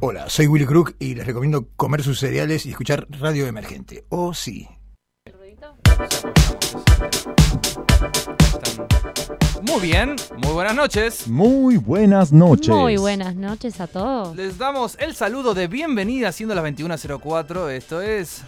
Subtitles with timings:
[0.00, 4.04] Hola, soy Willy Crook y les recomiendo comer sus cereales y escuchar Radio Emergente.
[4.10, 4.68] Oh, sí.
[9.62, 11.26] Muy bien, muy buenas noches.
[11.26, 12.68] Muy buenas noches.
[12.68, 14.36] Muy buenas noches a todos.
[14.36, 17.70] Les damos el saludo de bienvenida siendo las 21.04.
[17.70, 18.42] Esto es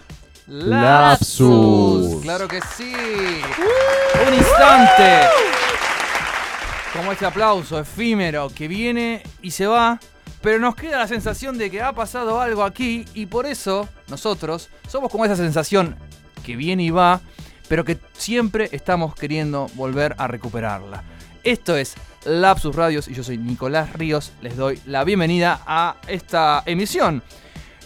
[0.47, 2.21] Lapsus.
[2.21, 2.93] Claro que sí.
[4.25, 5.27] Un instante.
[6.93, 9.99] Como este aplauso efímero que viene y se va.
[10.41, 14.69] Pero nos queda la sensación de que ha pasado algo aquí y por eso nosotros
[14.87, 15.95] somos como esa sensación
[16.43, 17.21] que viene y va,
[17.69, 21.03] pero que siempre estamos queriendo volver a recuperarla.
[21.43, 24.31] Esto es Lapsus Radios y yo soy Nicolás Ríos.
[24.41, 27.21] Les doy la bienvenida a esta emisión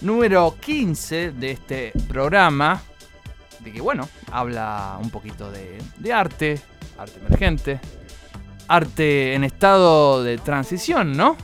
[0.01, 2.81] número 15 de este programa.
[3.59, 6.61] De que, bueno, habla un poquito de, de arte,
[6.97, 7.79] arte emergente,
[8.67, 11.35] arte en estado de transición, ¿no?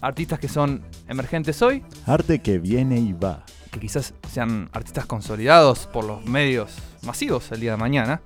[0.00, 3.44] Artistas que son emergentes hoy, Arte que viene y va.
[3.70, 8.22] que quizás sean artistas consolidados por los medios masivos el día de mañana,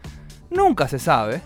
[0.51, 1.43] nunca se sabe.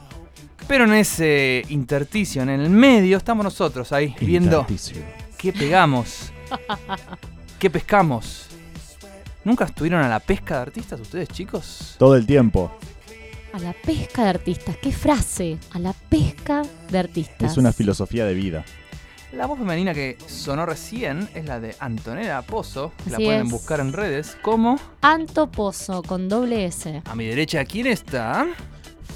[0.66, 4.66] Pero en ese intersticio, en el medio, estamos nosotros ahí viendo
[5.38, 6.30] qué pegamos,
[7.58, 8.46] qué pescamos.
[9.44, 11.94] ¿Nunca estuvieron a la pesca de artistas ustedes, chicos?
[11.98, 12.70] Todo el tiempo.
[13.54, 14.76] A la pesca de artistas.
[14.76, 15.56] ¿Qué frase?
[15.72, 17.52] A la pesca de artistas.
[17.52, 18.64] Es una filosofía de vida.
[19.32, 23.46] La voz femenina que sonó recién es la de Antonella Pozo, que la Así pueden
[23.46, 23.52] es.
[23.52, 27.02] buscar en redes como Anto Pozo con doble S.
[27.04, 28.46] a mi derecha, ¿quién está?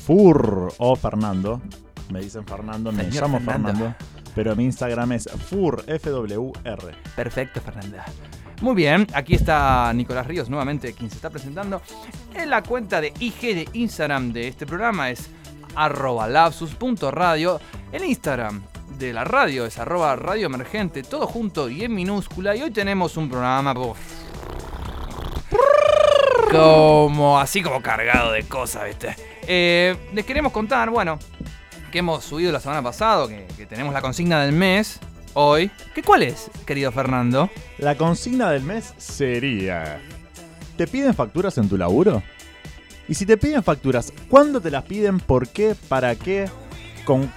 [0.07, 1.63] Fur o Fernando.
[2.11, 3.69] Me dicen Fernando, me Señor llamo Fernando.
[3.73, 3.95] Fernando.
[4.35, 6.83] Pero mi Instagram es Fur, F-W-R.
[7.17, 8.05] Perfecto, Fernanda.
[8.61, 11.81] Muy bien, aquí está Nicolás Ríos nuevamente, quien se está presentando.
[12.35, 15.29] En la cuenta de IG de Instagram de este programa es
[15.75, 17.61] arroba lapsus.radio.
[17.93, 18.63] El Instagram
[19.07, 22.55] de la radio es arroba radio emergente, todo junto y en minúscula.
[22.55, 23.75] Y hoy tenemos un programa
[26.51, 29.17] como así como cargado de cosas, ¿viste?
[29.47, 31.19] Eh, les queremos contar, bueno,
[31.91, 35.01] que hemos subido la semana pasada, que, que tenemos la consigna del mes
[35.35, 35.71] hoy.
[35.95, 37.51] ¿Qué cuál es, querido Fernando?
[37.79, 40.01] La consigna del mes sería...
[40.77, 42.23] ¿Te piden facturas en tu laburo?
[43.09, 45.19] Y si te piden facturas, ¿cuándo te las piden?
[45.19, 45.75] ¿Por qué?
[45.89, 46.49] ¿Para qué?
[47.05, 47.31] ¿Con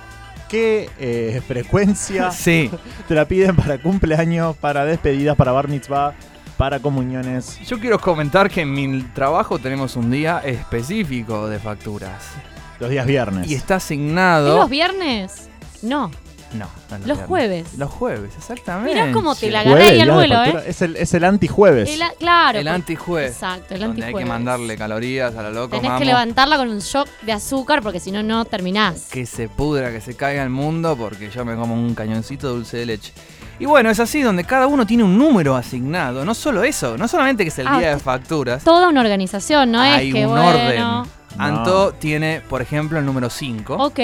[0.56, 2.32] qué eh, frecuencia?
[2.36, 2.70] Sí.
[3.08, 6.14] Te la piden para cumpleaños, para despedidas, para bar mitzvah,
[6.58, 7.60] para comuniones.
[7.68, 12.24] Yo quiero comentar que en mi trabajo tenemos un día específico de facturas.
[12.80, 13.50] Los días viernes.
[13.50, 14.58] Y está ¿Es asignado.
[14.58, 15.50] los viernes?
[15.82, 16.12] No,
[16.58, 17.28] No, no es los viernes.
[17.28, 17.68] jueves.
[17.78, 18.94] Los jueves, exactamente.
[19.02, 20.44] Mirá cómo te la Jueves, agarré ahí al vuelo.
[20.44, 20.64] ¿eh?
[20.68, 21.90] Es el, es el antijueves.
[21.90, 22.60] El claro.
[22.60, 23.32] El por- antijueves.
[23.34, 24.26] Exacto, el Donde hay antijueves.
[24.26, 25.80] que mandarle calorías a la loca.
[25.80, 29.08] Tenés que levantarla con un shock de azúcar porque si no, no terminás.
[29.12, 32.54] Que se pudra, que se caiga el mundo porque yo me como un cañoncito de
[32.54, 33.14] dulce de leche.
[33.58, 36.26] Y bueno, es así, donde cada uno tiene un número asignado.
[36.26, 38.64] No solo eso, no solamente que es el Ah, día de facturas.
[38.66, 40.50] Toda una organización, no hay es que un bueno.
[40.50, 40.80] orden.
[40.82, 41.08] No.
[41.38, 43.76] Anto tiene, por ejemplo, el número 5.
[43.76, 44.00] Ok.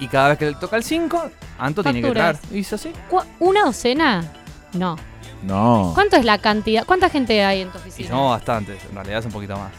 [0.00, 2.06] Y cada vez que le toca el 5, Anto tiene que.
[2.08, 2.40] Facturas.
[2.50, 2.92] ¿Y es así?
[3.08, 4.24] ¿Cu- ¿Una docena?
[4.72, 4.96] No.
[5.42, 5.92] No.
[5.94, 6.84] ¿Cuánto es la cantidad?
[6.84, 8.08] ¿Cuánta gente hay en tu Y oficina?
[8.08, 9.70] somos bastantes, en realidad es un poquito más.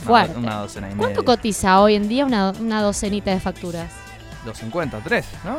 [0.00, 0.38] Una, Fuerte.
[0.38, 1.36] una docena y ¿Cuánto media.
[1.36, 3.90] cotiza hoy en día una, una docenita de facturas?
[4.44, 5.58] 250, 3, ¿no?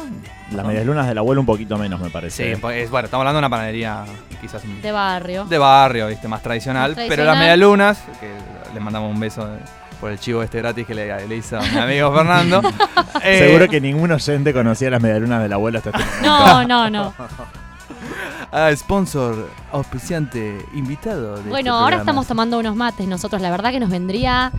[0.58, 2.56] Las medias lunas del abuelo un poquito menos, me parece.
[2.56, 4.03] Sí, pues, es, bueno, estamos hablando de una panadería
[4.42, 5.46] quizás un- De barrio.
[5.46, 6.28] de barrio, ¿viste?
[6.28, 6.94] Más tradicional.
[6.94, 8.30] Más Pero las medialunas, que
[8.74, 9.59] le mandamos un beso de-
[10.03, 12.62] por el chivo este gratis que le, le hizo a mi amigo Fernando.
[13.24, 16.68] Eh, Seguro que ningún oyente conocía las medias lunas del abuelo hasta este momento.
[16.68, 17.14] No, no, no.
[18.52, 21.34] ah, sponsor, auspiciante, invitado.
[21.36, 22.02] de este Bueno, ahora programa.
[22.02, 23.42] estamos tomando unos mates nosotros.
[23.42, 24.52] La verdad que nos vendría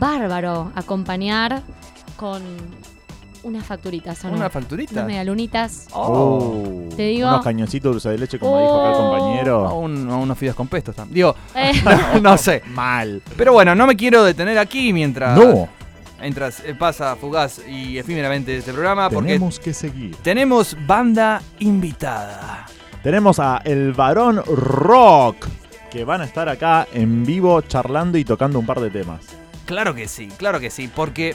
[0.00, 1.62] bárbaro acompañar
[2.16, 2.42] con
[3.42, 4.36] unas facturitas, ¿o no?
[4.36, 4.92] ¿Una facturita?
[4.92, 5.86] Unas medialunitas.
[5.92, 6.62] Oh.
[6.96, 8.98] Te digo- Unos cañoncitos de dulce de leche, como dijo acá el Oh.
[8.98, 9.74] O compañero.
[9.76, 11.14] un- o unos fideos con pesto también.
[11.14, 11.72] Digo, Eh,
[12.22, 12.62] no sé.
[12.68, 13.22] Mal.
[13.36, 15.68] Pero bueno, no me quiero detener aquí mientras, No,
[16.20, 20.16] mientras eh, pasa fugaz y efímeramente este programa porque tenemos que seguir.
[20.16, 22.66] tenemos banda invitada.
[23.02, 25.46] Tenemos a El Varón Rock,
[25.90, 29.20] que van a estar acá en vivo charlando y tocando un par de temas.
[29.64, 31.34] Claro que sí, claro que sí, porque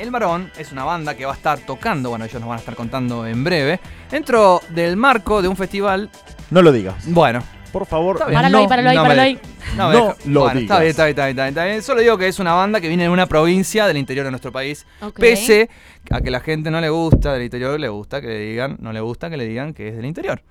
[0.00, 2.60] El Varón es una banda que va a estar tocando, bueno, ellos nos van a
[2.60, 3.80] estar contando en breve,
[4.10, 6.08] dentro del marco de un festival,
[6.50, 7.04] No lo digas.
[7.06, 9.38] bueno, Por favor, páralo no, ahí, páralo ahí, no páralo ahí.
[9.76, 10.80] no, No lo bueno, está digas.
[10.80, 11.82] bien, está bien, está bien, está bien, está bien.
[11.82, 14.50] Solo digo que es una banda que viene de una provincia del interior de nuestro
[14.50, 14.86] país,
[15.16, 15.68] pese
[16.10, 18.92] a que la gente no le gusta del interior, le gusta que le digan, no
[18.94, 20.42] le gusta que le digan que es del interior.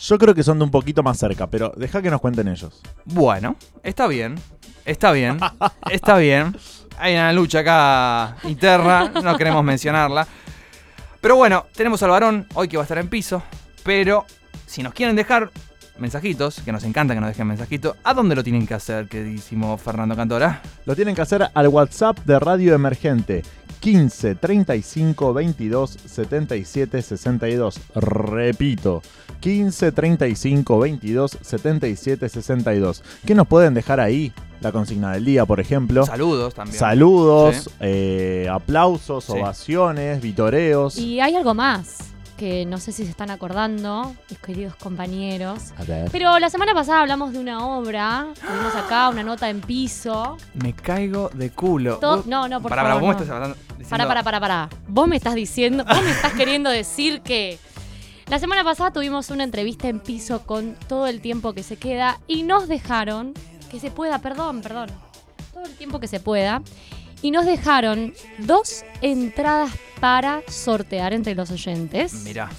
[0.00, 2.80] Yo creo que son de un poquito más cerca, pero deja que nos cuenten ellos.
[3.04, 4.36] Bueno, está bien,
[4.86, 5.38] está bien,
[5.90, 6.56] está bien.
[7.00, 10.26] Hay una lucha acá interna, no queremos mencionarla.
[11.20, 13.42] Pero bueno, tenemos al varón hoy que va a estar en piso,
[13.82, 14.24] pero
[14.66, 15.50] si nos quieren dejar
[15.98, 19.76] mensajitos, que nos encanta que nos dejen mensajitos, ¿a dónde lo tienen que hacer, queridísimo
[19.78, 20.62] Fernando Cantora?
[20.86, 23.42] Lo tienen que hacer al WhatsApp de Radio Emergente
[23.80, 27.80] 15 35 22 77 62.
[27.94, 29.02] Repito,
[29.40, 33.02] 15 35 22 77 62.
[33.26, 34.32] ¿Qué nos pueden dejar ahí?
[34.60, 36.04] La consigna del día, por ejemplo.
[36.04, 36.78] Saludos también.
[36.78, 37.70] Saludos, Sí.
[37.80, 39.32] eh, aplausos, Sí.
[39.32, 40.98] ovaciones, vitoreos.
[40.98, 41.98] Y hay algo más
[42.36, 45.72] que no sé si se están acordando, mis queridos compañeros.
[45.76, 46.08] A ver.
[46.12, 50.36] Pero la semana pasada hablamos de una obra, tuvimos acá una nota en piso.
[50.54, 51.96] Me caigo de culo.
[51.98, 53.00] To- Vos- no, no, por Pará, favor.
[53.00, 53.20] ¿vos me no.
[53.22, 53.56] estás hablando?
[53.88, 54.68] Para, para, para, para.
[54.86, 57.58] Vos me estás diciendo, vos me estás queriendo decir que
[58.28, 62.20] la semana pasada tuvimos una entrevista en piso con todo el tiempo que se queda
[62.26, 63.32] y nos dejaron
[63.70, 64.90] que se pueda, perdón, perdón,
[65.52, 66.62] todo el tiempo que se pueda
[67.22, 72.12] y nos dejaron dos entradas para sortear entre los oyentes.
[72.24, 72.50] Mirá.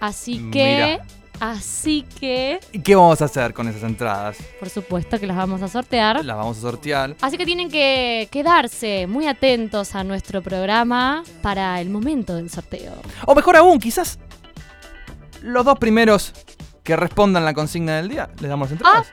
[0.00, 1.17] Así que, Mira.
[1.40, 4.36] Así que, ¿Y qué vamos a hacer con esas entradas?
[4.58, 6.24] por supuesto que las vamos a sortear.
[6.24, 7.16] Las vamos a sortear.
[7.20, 12.92] Así que tienen que quedarse muy atentos a nuestro programa para el momento del sorteo.
[13.26, 14.18] O mejor aún, quizás
[15.42, 16.32] los dos primeros
[16.82, 19.08] que respondan la consigna del día, les damos las entradas.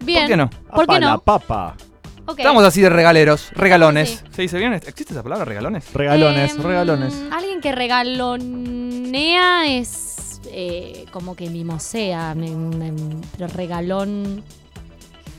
[0.00, 0.20] Bien.
[0.22, 0.50] ¿Por qué no?
[0.74, 1.20] ¿Por qué la no?
[1.20, 1.76] papa.
[2.26, 2.38] Ok.
[2.38, 4.10] Estamos así de regaleros, regalones.
[4.10, 4.18] Sí.
[4.32, 4.72] ¿Se dice bien?
[4.74, 5.92] ¿Existe esa palabra, regalones?
[5.92, 7.14] Regalones, Em, regalones.
[7.32, 10.13] Alguien que regalonea es
[10.54, 12.92] eh, como que mimosea, me- me-
[13.36, 14.42] pero regalón.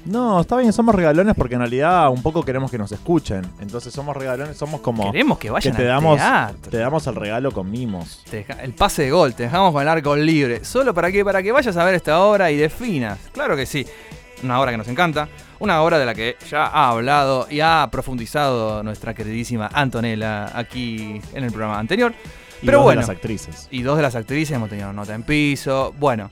[0.06, 3.42] No, está bien, somos regalones porque en realidad un poco queremos que nos escuchen.
[3.60, 6.70] Entonces somos regalones, somos como Queremos que que vayan te al damos, teatro.
[6.72, 8.22] te damos el regalo con mimos.
[8.30, 10.64] Te deja- el pase de gol, te dejamos con el arco libre.
[10.64, 11.26] ¿Solo para qué?
[11.26, 13.18] Para que vayas a ver esta obra y definas.
[13.32, 13.84] Claro que sí.
[14.44, 15.28] Una obra que nos encanta.
[15.58, 21.20] Una obra de la que ya ha hablado y ha profundizado nuestra queridísima Antonella aquí
[21.34, 22.14] en el programa anterior.
[22.66, 23.02] Y Pero dos de bueno.
[23.02, 23.68] las actrices.
[23.70, 25.94] Y dos de las actrices hemos tenido nota en piso.
[26.00, 26.30] Bueno,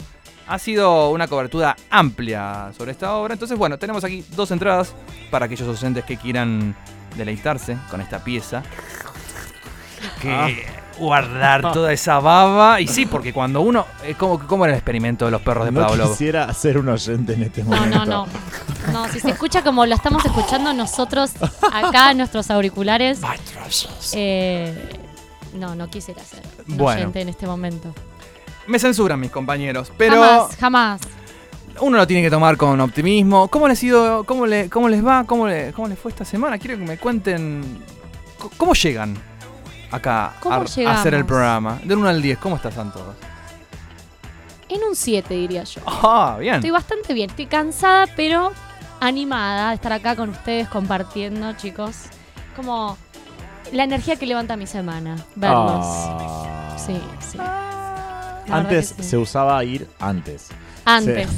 [0.47, 3.33] ha sido una cobertura amplia sobre esta obra.
[3.33, 4.93] Entonces, bueno, tenemos aquí dos entradas
[5.29, 6.75] para aquellos docentes que quieran
[7.15, 8.63] deleitarse con esta pieza.
[10.21, 10.49] Que Ah.
[10.97, 12.81] guardar toda esa baba.
[12.81, 13.85] Y sí, porque cuando uno.
[14.03, 16.09] Es como, como era el experimento de los perros de No Pablo.
[16.09, 18.05] quisiera ser un oyente en este No, momento.
[18.05, 18.27] no, no.
[18.91, 21.31] No, si se escucha como lo estamos escuchando nosotros
[21.71, 23.21] acá en nuestros auriculares.
[24.13, 24.99] eh,
[25.53, 27.11] no, no quisiera ser Bueno.
[27.15, 27.93] en este momento.
[28.67, 29.91] Me censuran mis compañeros.
[29.97, 31.01] Pero Jamás, jamás.
[31.81, 33.47] uno lo tiene que tomar con optimismo.
[33.49, 35.23] ¿Cómo les, ido, cómo le, cómo les va?
[35.25, 36.57] ¿Cómo, le- ¿Cómo les fue esta semana?
[36.57, 37.81] Quiero que me cuenten
[38.57, 39.17] cómo llegan
[39.91, 41.79] acá ¿Cómo a, a hacer el programa.
[41.83, 43.15] Del 1 al 10, ¿cómo están todos?
[44.69, 45.81] En un 7 diría yo.
[45.85, 46.55] Ah, bien.
[46.55, 48.51] Estoy bastante bien, estoy cansada, pero
[48.99, 52.05] animada de estar acá con ustedes compartiendo, chicos.
[52.55, 52.97] Como
[53.73, 55.85] la energía que levanta mi semana, verlos.
[55.85, 56.75] Ah.
[56.77, 57.37] Sí, sí.
[57.37, 59.03] La Antes sí.
[59.03, 60.49] se usaba ir antes.
[60.85, 61.29] Antes.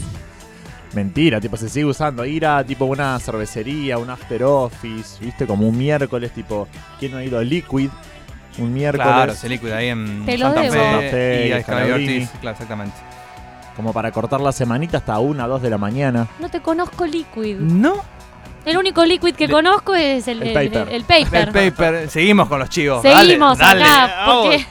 [0.93, 2.25] Mentira, tipo, se sigue usando.
[2.25, 6.67] Ir a tipo una cervecería, un after office, viste, como un miércoles, tipo,
[6.99, 7.89] ¿quién no ha ido a Liquid?
[8.57, 9.05] Un miércoles.
[9.07, 10.61] Claro, se liquida ahí en Te lo Santa.
[10.61, 11.95] Fe, Santa Fe, y a.
[11.95, 12.29] Ortiz.
[12.39, 12.95] Claro, exactamente.
[13.75, 16.27] Como para cortar la semanita hasta una, dos de la mañana.
[16.39, 17.57] No te conozco Liquid.
[17.57, 18.03] No.
[18.65, 20.87] El único Liquid que Le- conozco es el, El paper.
[20.89, 21.47] el- el paper.
[21.47, 22.09] El paper.
[22.09, 23.01] Seguimos con los chivos.
[23.01, 24.15] Seguimos Dale, dale, acá.
[24.25, 24.43] vamos.
[24.47, 24.65] Porque,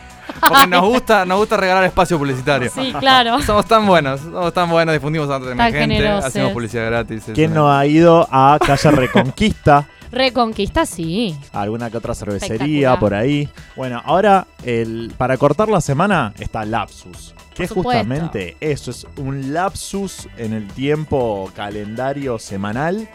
[0.49, 2.71] Porque nos gusta, nos gusta regalar espacio publicitario.
[2.75, 3.41] sí, claro.
[3.47, 6.25] Somos tan buenos, somos tan buenos, difundimos a otra Tan gente, generosos.
[6.25, 7.25] hacemos publicidad gratis.
[7.35, 9.87] ¿Quién no ha ido a Calle Reconquista?
[10.13, 11.37] Reconquista, sí.
[11.53, 13.49] alguna que otra cervecería por ahí.
[13.77, 17.35] Bueno, ahora el, para cortar la semana está Lapsus.
[17.55, 23.09] Que es justamente eso, es un lapsus en el tiempo calendario semanal.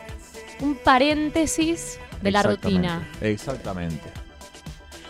[0.62, 3.08] Un paréntesis de la rutina.
[3.22, 4.04] Exactamente.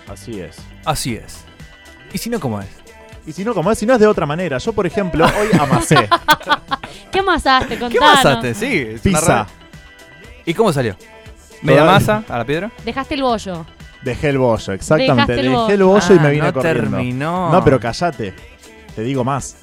[0.08, 0.58] Así es.
[0.86, 1.44] Así es.
[2.14, 2.68] ¿Y si no, cómo es?
[3.26, 4.58] Y si no, como es, si no es de otra manera.
[4.58, 6.10] Yo, por ejemplo, hoy amasé
[7.12, 7.76] ¿Qué amasaste?
[7.76, 8.10] ¿Qué Contanos.
[8.16, 8.54] pasaste?
[8.54, 9.48] Sí, es una pizza.
[10.46, 10.96] ¿Y cómo salió?
[11.62, 12.72] ¿Media Todavía- masa a la piedra?
[12.86, 13.66] Dejaste el bollo.
[14.02, 15.14] Dejé el bollo, exactamente.
[15.14, 16.16] Dejaste el Dejé el bollo.
[16.16, 16.82] y me Ah, vine no corriendo.
[16.98, 17.52] terminó.
[17.52, 18.34] No, pero callate.
[18.96, 19.58] Te digo más.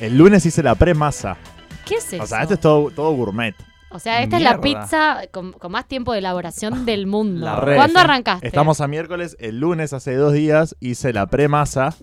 [0.00, 1.36] El lunes hice la pre-masa.
[1.84, 2.22] ¿Qué es eso?
[2.22, 3.54] O sea, este es todo, todo gourmet.
[3.90, 7.44] O sea, esta es la pizza con, con más tiempo de elaboración del mundo.
[7.46, 8.04] La re, ¿Cuándo sí.
[8.04, 8.46] arrancaste?
[8.46, 11.94] Estamos a miércoles, el lunes hace dos días hice la pre-masa.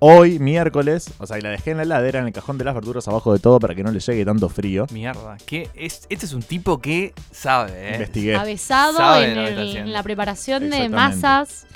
[0.00, 2.74] Hoy, miércoles, o sea, y la dejé en la heladera, en el cajón de las
[2.74, 4.86] verduras, abajo de todo, para que no le llegue tanto frío.
[4.92, 6.06] Mierda, ¿qué es?
[6.10, 7.92] este es un tipo que sabe, ¿eh?
[7.94, 8.36] Investigué.
[8.36, 11.66] Avesado Sabe en, que el- la preparación de masas.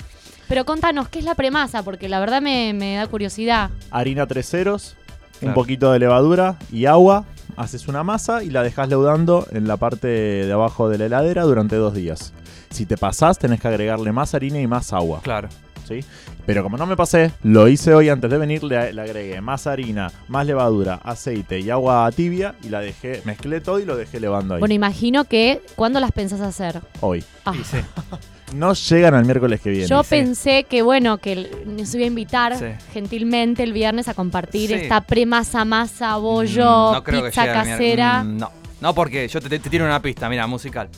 [0.47, 1.81] Pero contanos, ¿qué es la premasa?
[1.81, 3.71] Porque la verdad me, me da curiosidad.
[3.89, 4.95] Harina tres ceros,
[5.41, 7.25] un poquito de levadura y agua.
[7.59, 11.43] Haces una masa y la dejas leudando en la parte de abajo de la heladera
[11.43, 12.31] durante dos días.
[12.69, 15.19] Si te pasás, tenés que agregarle más harina y más agua.
[15.21, 15.49] Claro.
[15.85, 15.99] ¿sí?
[16.45, 19.67] Pero como no me pasé, lo hice hoy antes de venir, le, le agregué más
[19.67, 24.21] harina, más levadura, aceite y agua tibia y la dejé, mezclé todo y lo dejé
[24.21, 24.61] levando ahí.
[24.61, 26.79] Bueno, imagino que, ¿cuándo las pensás hacer?
[27.01, 27.25] hoy.
[27.43, 27.51] Ah.
[27.61, 27.77] Sí,
[28.55, 29.87] No llegan al miércoles que viene.
[29.87, 30.09] Yo sí.
[30.09, 32.65] pensé que, bueno, que nos iba a invitar Sí.
[32.93, 34.73] gentilmente el viernes a compartir Sí.
[34.75, 38.23] esta pre-masa, masa, bollo, Mm, no creo pizza casera.
[38.23, 38.51] Mm, No,
[38.81, 40.89] no porque yo te, te, tiro una pista, mira, musical.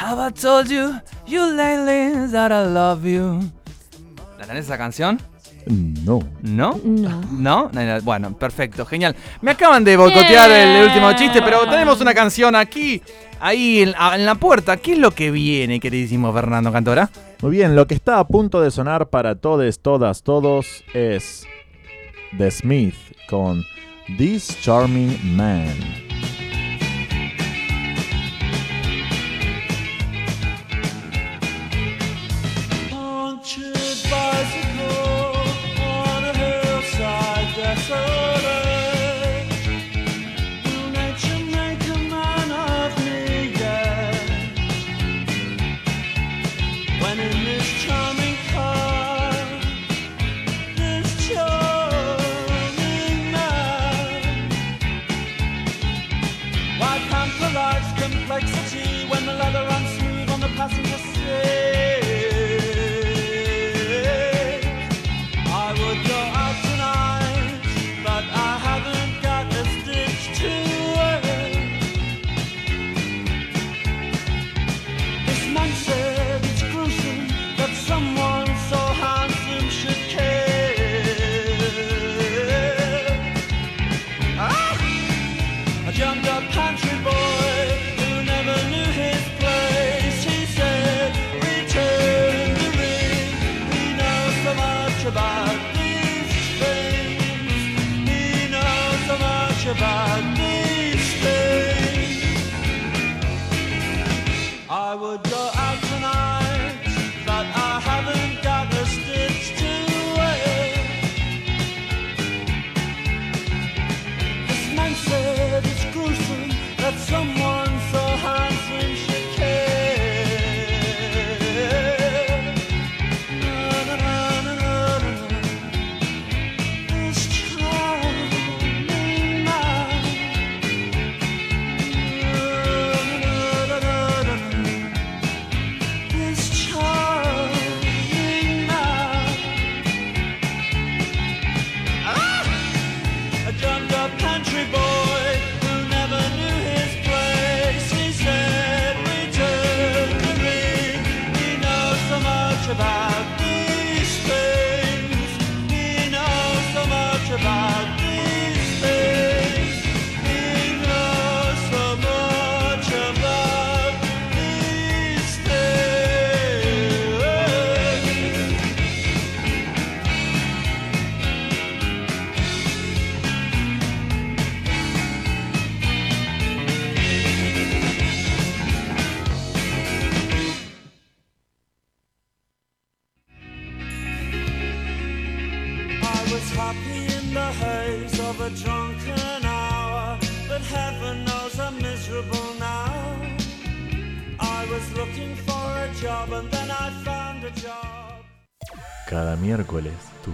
[0.00, 0.92] Have I told you,
[1.26, 3.40] you lately, that I love you?
[4.38, 5.20] ¿La tenés esa canción?
[5.66, 6.20] No.
[6.42, 6.80] ¿No?
[6.82, 7.20] No.
[7.30, 7.70] ¿No?
[7.72, 9.14] No, no, Bueno, perfecto, genial.
[9.42, 13.02] Me acaban de boicotear el último chiste, pero tenemos una canción aquí,
[13.40, 13.92] ahí en,
[14.24, 14.76] la puerta.
[14.76, 17.10] ¿Qué es lo que viene, queridísimo Fernando Cantora?
[17.42, 21.46] Muy bien, lo que está a punto de sonar para todos, todas, todos es
[22.36, 22.94] The Smith
[23.28, 23.64] con
[24.18, 26.09] This Charming Man.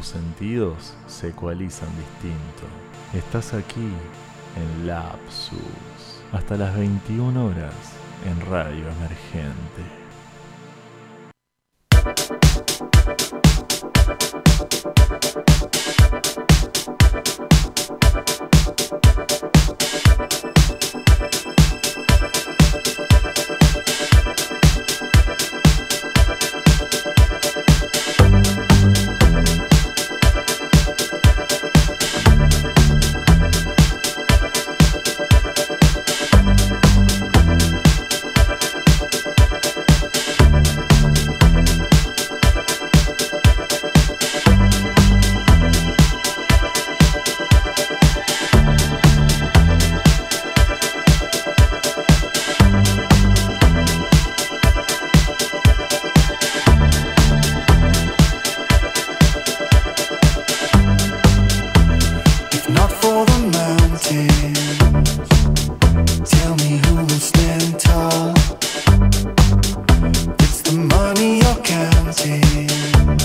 [0.07, 2.67] Sentidos se ecualizan distinto.
[3.13, 3.91] Estás aquí
[4.57, 7.75] en Lapsus hasta las 21 horas
[8.25, 10.06] en Radio Emergente.
[72.57, 73.16] yeah.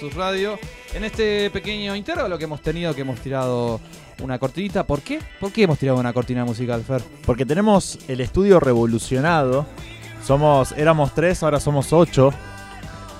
[0.00, 0.58] Lapsus Radio.
[0.94, 3.80] En este pequeño intervalo que hemos tenido, que hemos tirado
[4.22, 4.86] una cortinita.
[4.86, 5.20] ¿Por qué?
[5.38, 7.02] ¿Por qué hemos tirado una cortina musical, Fer?
[7.26, 9.66] Porque tenemos el estudio revolucionado.
[10.24, 12.32] Somos, éramos tres, ahora somos ocho.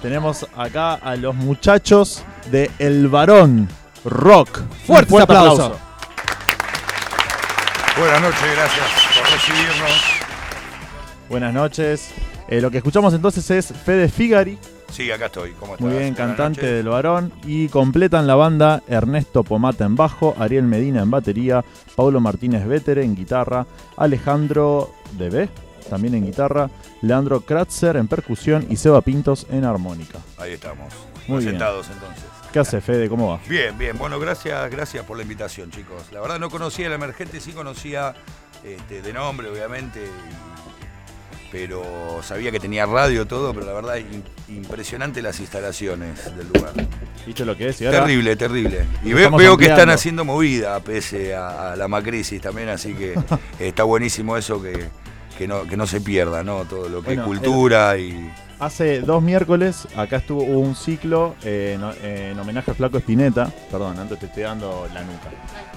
[0.00, 3.68] Tenemos acá a los muchachos de El Varón
[4.04, 4.60] Rock.
[4.86, 5.78] Fuerte aplauso.
[7.98, 8.86] Buenas noches, gracias
[9.18, 10.02] por recibirnos.
[11.28, 12.10] Buenas noches.
[12.48, 14.58] Eh, lo que escuchamos entonces es Fede Figari,
[14.90, 15.52] Sí, acá estoy.
[15.52, 15.86] ¿Cómo estás?
[15.86, 16.76] muy bien, Buenas cantante noches.
[16.76, 17.32] del Varón.
[17.44, 21.64] Y completan la banda Ernesto Pomata en bajo, Ariel Medina en batería,
[21.96, 23.66] Paulo Martínez Vétere en guitarra,
[23.96, 25.48] Alejandro Debe
[25.88, 26.70] también en guitarra,
[27.02, 30.18] Leandro Kratzer en percusión y Seba Pintos en armónica.
[30.38, 30.92] Ahí estamos.
[31.26, 31.56] Muy bien.
[31.56, 32.24] Presentados entonces.
[32.52, 33.08] ¿Qué hace Fede?
[33.08, 33.40] ¿Cómo va?
[33.48, 33.96] Bien, bien.
[33.98, 36.04] Bueno, gracias, gracias por la invitación, chicos.
[36.12, 38.14] La verdad no conocía el emergente, sí conocía
[38.64, 40.69] este, de nombre, obviamente, y-
[41.50, 44.22] pero sabía que tenía radio todo, pero la verdad im-
[44.54, 46.72] impresionante las instalaciones del lugar.
[47.26, 47.80] ¿Viste lo que es?
[47.80, 48.84] Y ahora Terrible, terrible.
[49.04, 53.14] Y ve- veo que están haciendo movida pese a, a la macrisis también, así que
[53.58, 54.88] está buenísimo eso que,
[55.36, 56.64] que no, que no se pierda, ¿no?
[56.64, 58.32] Todo lo que Bueno, es cultura y...
[58.60, 63.50] Hace dos miércoles acá estuvo hubo un ciclo eh, en, en homenaje a Flaco Espineta.
[63.70, 65.30] Perdón, antes te estoy dando la nuca.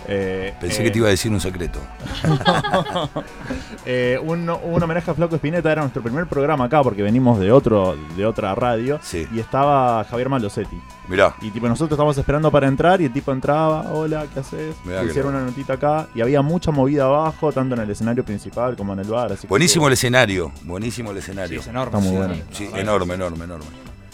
[0.06, 1.80] Eh, Pensé eh, que te iba a decir un secreto.
[3.86, 7.52] eh, un, un homenaje a Flaco Espineta era nuestro primer programa acá porque venimos de
[7.52, 9.28] otro de otra radio Sí.
[9.34, 10.78] y estaba Javier Malosetti.
[11.08, 14.76] Mirá, Y tipo nosotros estábamos esperando para entrar y el tipo entraba, hola, ¿qué haces?
[14.86, 18.76] Mirá Hicieron una notita acá y había mucha movida abajo, tanto en el escenario principal
[18.78, 19.34] como en el bar.
[19.34, 21.60] Así buenísimo el escenario, buenísimo el escenario.
[21.60, 21.98] es enorme.
[21.98, 22.16] Está muy sí.
[22.18, 22.44] bueno.
[22.52, 23.66] Sí, enorme, enorme, enorme.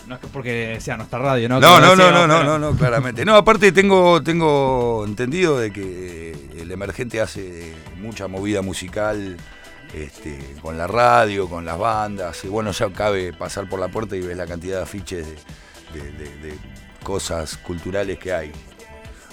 [0.08, 1.60] No es que porque sea nuestra radio, ¿no?
[1.60, 3.24] No, no, no, no, no, no, no, claramente.
[3.26, 9.38] No, aparte tengo, tengo entendido de que el emergente hace mucha movida musical
[9.94, 12.44] este, con la radio, con las bandas.
[12.44, 15.28] Y bueno, ya cabe pasar por la puerta y ves la cantidad de afiches
[15.94, 16.58] de, de- de- de
[17.04, 18.52] cosas culturales que hay.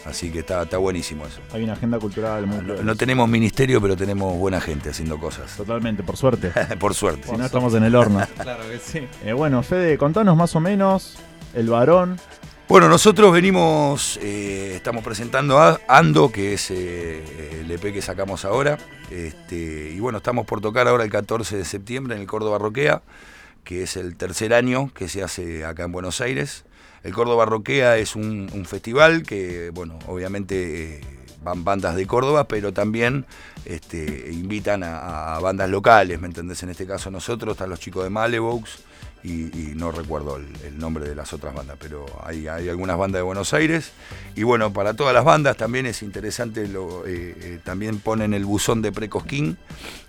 [0.07, 1.41] Así que está, está buenísimo eso.
[1.53, 5.57] Hay una agenda cultural muy No, no tenemos ministerio, pero tenemos buena gente haciendo cosas.
[5.57, 6.53] Totalmente, por suerte.
[6.79, 7.29] Por suerte.
[7.29, 8.25] si no estamos en el horno.
[8.41, 9.07] Claro que sí.
[9.25, 11.17] Eh, bueno, Fede, contanos más o menos
[11.55, 12.19] el varón.
[12.69, 18.45] Bueno, nosotros venimos, eh, estamos presentando a Ando, que es eh, el EP que sacamos
[18.45, 18.79] ahora.
[19.11, 23.03] Este, y bueno, estamos por tocar ahora el 14 de septiembre en el Córdoba Roquea,
[23.65, 26.65] que es el tercer año que se hace acá en Buenos Aires.
[27.07, 31.01] El Córdoba Roquea es un, festival que, bueno, obviamente eh,
[31.41, 33.27] van bandas de Córdoba, pero también
[33.65, 36.65] este, invitan a, bandas locales, ¿me entendés?
[36.65, 38.81] En este caso nosotros, están los chicos de Malevaux
[39.23, 43.21] y, no recuerdo el, el nombre de las otras bandas, pero hay, hay algunas bandas
[43.21, 43.93] de Buenos Aires.
[44.35, 48.45] Y bueno, para todas las bandas también es interesante, lo, eh, eh, también ponen el
[48.45, 49.59] buzón de Precosquín,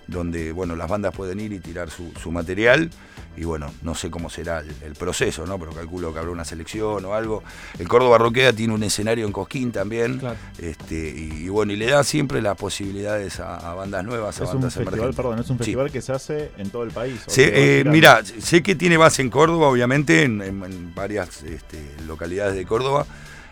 [0.07, 2.89] donde bueno, las bandas pueden ir y tirar su, su material.
[3.35, 5.59] Y bueno, no sé cómo será el, el proceso, ¿no?
[5.59, 7.43] Pero calculo que habrá una selección o algo.
[7.77, 10.17] El Córdoba Roquea tiene un escenario en Cosquín también.
[10.17, 10.37] Claro.
[10.57, 14.43] Este, y, y bueno, y le da siempre las posibilidades a, a bandas nuevas, a
[14.43, 15.15] Es un bandas festival, emergentes.
[15.15, 15.63] perdón, es un Sí.
[15.65, 17.19] festival que se hace en todo el país.
[17.27, 20.63] ¿o Sí, que va eh, mira, sé que tiene base en Córdoba, obviamente, en, en-
[20.63, 23.05] en varias este, localidades de Córdoba.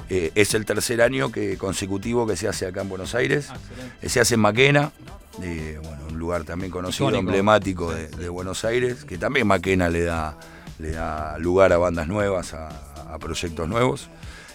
[0.10, 3.50] Eh, es el tercer año que, consecutivo que se hace acá en Buenos Aires.
[3.52, 3.98] Ah, excelente.
[4.02, 4.92] Eh, se hace en Maquena,
[5.42, 7.30] eh, bueno, un lugar también conocido, Icónico.
[7.30, 10.38] emblemático de, de Buenos Aires, que también Maquena le da,
[10.80, 12.70] le da lugar a bandas nuevas, a,
[13.14, 14.10] a proyectos nuevos.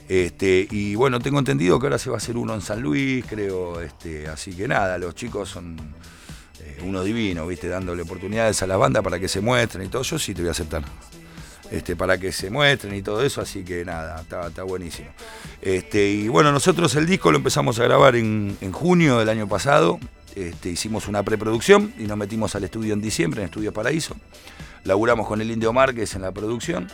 [0.09, 3.25] Este, y bueno, tengo entendido que ahora se va a hacer uno en San Luis,
[3.29, 5.77] creo, este, así que nada, los chicos son
[6.61, 10.03] eh, unos divinos, viste, dándole oportunidades a las bandas para que se muestren y todo,
[10.03, 10.83] yo sí te voy a aceptar.
[11.71, 15.11] Este, para que se muestren y todo eso, así que nada, está, está buenísimo.
[15.63, 19.47] Este, y bueno, nosotros el disco lo empezamos a grabar en, en junio del año
[19.47, 20.01] pasado.
[20.35, 24.15] Este, hicimos una preproducción y nos metimos al estudio en diciembre, en Estudio Paraíso.
[24.85, 26.89] Laburamos con el Indio Márquez en la producción.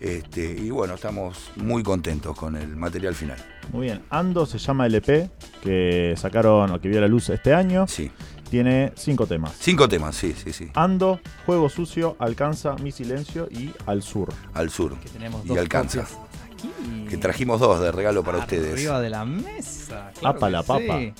[0.00, 3.36] Este, y bueno, estamos muy contentos con el material final.
[3.72, 4.02] Muy bien.
[4.10, 5.30] Ando se llama el EP
[5.62, 7.86] que sacaron o que vio la luz este año.
[7.86, 8.10] Sí.
[8.50, 9.54] Tiene cinco temas.
[9.60, 10.68] Cinco temas, sí, sí, sí.
[10.74, 14.28] Ando, Juego Sucio, Alcanza, Mi Silencio y Al Sur.
[14.52, 14.98] Al sur.
[14.98, 16.02] Que tenemos Y dos alcanza.
[16.02, 16.18] copias
[16.52, 17.06] aquí.
[17.08, 18.72] Que trajimos dos de regalo para ustedes.
[18.74, 20.10] Arriba de la mesa.
[20.18, 20.98] claro Apa que la papa.
[20.98, 21.14] sí.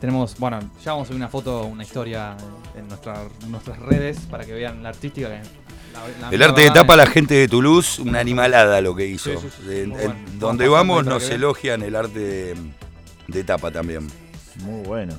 [0.00, 2.36] Tenemos, bueno, ya vamos a subir una foto, una historia
[2.76, 5.28] en nuestra- nuestras redes para que vean la artística.
[5.28, 5.42] que-
[5.92, 9.06] la- la- El arte de tapa, es- la gente de Toulouse, una animalada lo que
[9.06, 9.30] hizo.
[9.32, 9.66] Sí, sí, sí.
[9.68, 10.14] De- Muy en- bueno.
[10.38, 12.56] donde Vamos nos elogian el arte de,
[13.26, 14.06] de tapa también.
[14.62, 15.14] Muy bueno.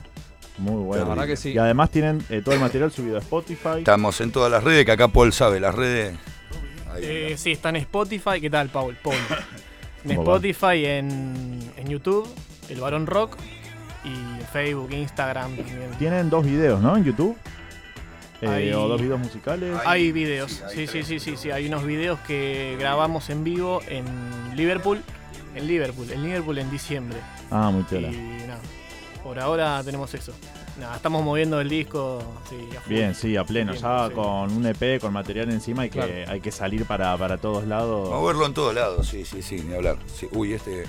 [0.57, 1.03] Muy bueno.
[1.03, 1.51] La verdad que sí.
[1.51, 3.79] Y además tienen eh, todo el material subido a Spotify.
[3.79, 6.17] Estamos en todas las redes, que acá Paul sabe las redes.
[6.93, 7.01] Ahí.
[7.03, 8.39] Eh, sí, está en Spotify.
[8.41, 8.95] ¿Qué tal, Paul?
[9.03, 9.15] Paul.
[10.05, 10.11] En.
[10.11, 12.25] Spotify, en, en YouTube,
[12.69, 13.35] El Barón Rock.
[14.03, 15.91] Y Facebook, Instagram también.
[15.99, 16.95] Tienen dos videos, ¿no?
[16.95, 17.38] En YouTube.
[18.41, 19.75] Eh, Hay- O dos videos musicales.
[19.85, 21.07] Hay- Hay videos, sí, hay sí, sí, tres.
[21.07, 21.51] sí, sí, sí.
[21.51, 24.05] Hay unos videos que grabamos en vivo en
[24.55, 25.01] Liverpool.
[25.55, 27.17] En Liverpool, en Liverpool en diciembre.
[27.51, 28.01] Ah, muy Y
[28.47, 28.59] nada,
[29.23, 30.31] por ahora tenemos eso.
[30.79, 32.23] Nada, estamos moviendo el disco.
[32.49, 32.93] Sí, a full.
[32.93, 33.73] Bien, sí, a pleno.
[33.73, 34.13] Bien, ya sí.
[34.13, 36.31] con un EP, con material encima, hay que, Claro.
[36.31, 38.09] hay que salir para, para todos lados.
[38.09, 39.97] Vamos a verlo en todos lados, sí, sí, sí, ni hablar.
[40.15, 40.85] Sí, Uy, este.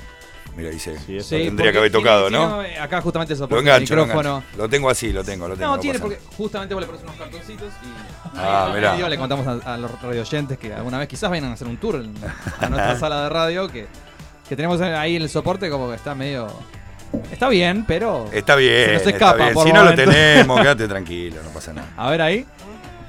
[0.56, 0.98] Mira, dice.
[1.06, 1.28] Sí, eso.
[1.28, 2.60] Sí, tendría que haber tocado, tiene- ¿no?
[2.62, 4.36] tiene acá justamente eso, Lo el lo micrófono.
[4.38, 4.56] engancho.
[4.58, 5.70] Lo tengo así, lo tengo, lo tengo.
[5.76, 8.92] No, tiene pasa porque justamente vos le pones unos cartoncitos y Ah, ahí en mirá.
[8.92, 11.66] medio le contamos a, a los radio oyentes que alguna vez quizás vayan a hacer
[11.68, 12.14] un tour en,
[12.60, 13.86] a nuestra sala de radio que,
[14.48, 16.48] que tenemos ahí el soporte como que está medio
[17.32, 18.84] está bien, pero Está bien.
[18.86, 19.54] Se nos está escapa bien.
[19.54, 21.88] por Si no lo tenemos, quédate tranquilo, no pasa nada.
[21.96, 22.46] a ver ahí.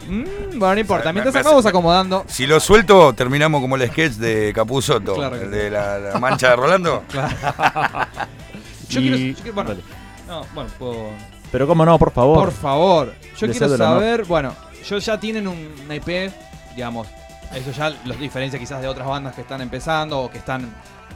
[0.07, 2.25] Mm, bueno, no importa, mientras hace- vamos acomodando.
[2.27, 5.47] Si lo suelto, terminamos como el sketch de Capuzoto, Claro el sí.
[5.47, 7.03] de la, la mancha de Rolando.
[8.89, 9.81] Yo Y- quiero, yo quiero- bueno, Dale.
[10.27, 11.09] no, bueno, puedo-
[11.51, 12.39] Pero cómo no, por favor.
[12.39, 14.53] Por favor, yo quiero saber, bueno,
[14.87, 16.31] yo ya tienen un una IP,
[16.75, 17.07] digamos,
[17.53, 20.73] eso ya los diferencia quizás de otras bandas que están empezando o que están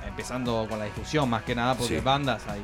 [0.07, 2.03] empezando con la difusión más que nada, porque Sí.
[2.03, 2.61] bandas hay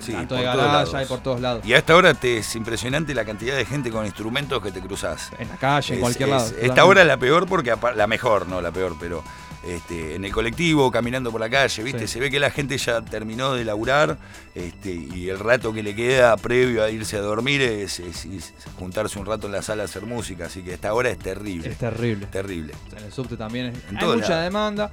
[0.00, 1.64] Sí, tanto de garage, hay por todos lados.
[1.66, 4.80] Y a esta hora te es impresionante la cantidad de gente con instrumentos que te
[4.80, 5.30] cruzás.
[5.38, 6.52] En la calle, en cualquier es- lado.
[6.60, 9.22] Esta hora es la peor porque la mejor, no la peor, pero
[9.62, 12.06] este, en el colectivo, caminando por la calle, ¿viste?
[12.08, 12.14] Sí.
[12.14, 14.16] Se ve que la gente ya terminó de laburar
[14.54, 18.54] este, y el rato que le queda previo a irse a dormir es, es- es
[18.78, 21.68] juntarse un rato en la sala a hacer música, así que esta hora es terrible.
[21.68, 22.26] Es terrible.
[22.26, 22.72] terrible.
[22.96, 24.90] En el subte también es- En hay mucha demanda.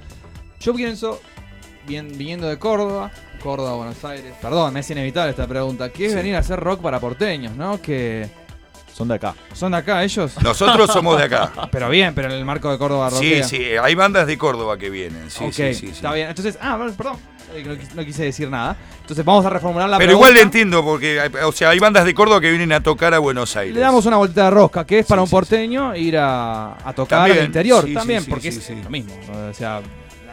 [0.60, 1.18] Yo pienso,
[1.88, 3.10] bien, viniendo de Córdoba,
[3.42, 6.16] Córdoba, Buenos Aires, perdón, me es inevitable esta pregunta, que es Sí.
[6.16, 7.80] venir a hacer rock para porteños, ¿no?
[7.80, 8.28] Que
[8.94, 9.34] Son de acá.
[9.54, 10.32] son de acá ellos.
[10.42, 11.52] Nosotros somos de acá.
[11.72, 13.44] Pero bien, pero en el marco de Córdoba Sí, rockea.
[13.44, 15.30] sí, hay bandas de Córdoba que vienen.
[15.30, 15.86] Sí, sí, sí, sí.
[15.92, 16.28] está bien.
[16.28, 17.16] Entonces, ah, perdón,
[17.54, 18.76] eh, no, quis- no quise decir nada.
[19.02, 20.26] Entonces vamos a reformular la Pero pregunta.
[20.28, 23.14] igual le entiendo, porque hay, o sea, hay bandas de Córdoba que vienen a tocar
[23.14, 23.72] a Buenos Aires.
[23.74, 26.72] Le damos una vuelta de rosca, que es para Sí, un sí, porteño ir a,
[26.84, 28.74] a tocar También, al interior sí, también, sí, sí, porque sí, es sí.
[28.82, 29.14] lo mismo.
[29.48, 29.80] O sea,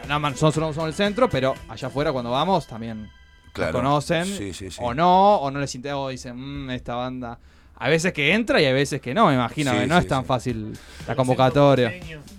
[0.06, 3.10] nada más nosotros somos el centro, pero allá afuera cuando vamos también
[3.52, 3.72] Claro.
[3.74, 4.24] nos conocen.
[4.26, 4.78] Sí, sí, sí.
[4.80, 7.38] O no, o no les interesa, o dicen, "Mm, esta banda.
[7.78, 10.08] A veces que entra y a veces que no, me imagino, que no sí, es
[10.08, 10.26] tan sí.
[10.28, 11.92] fácil la convocatoria.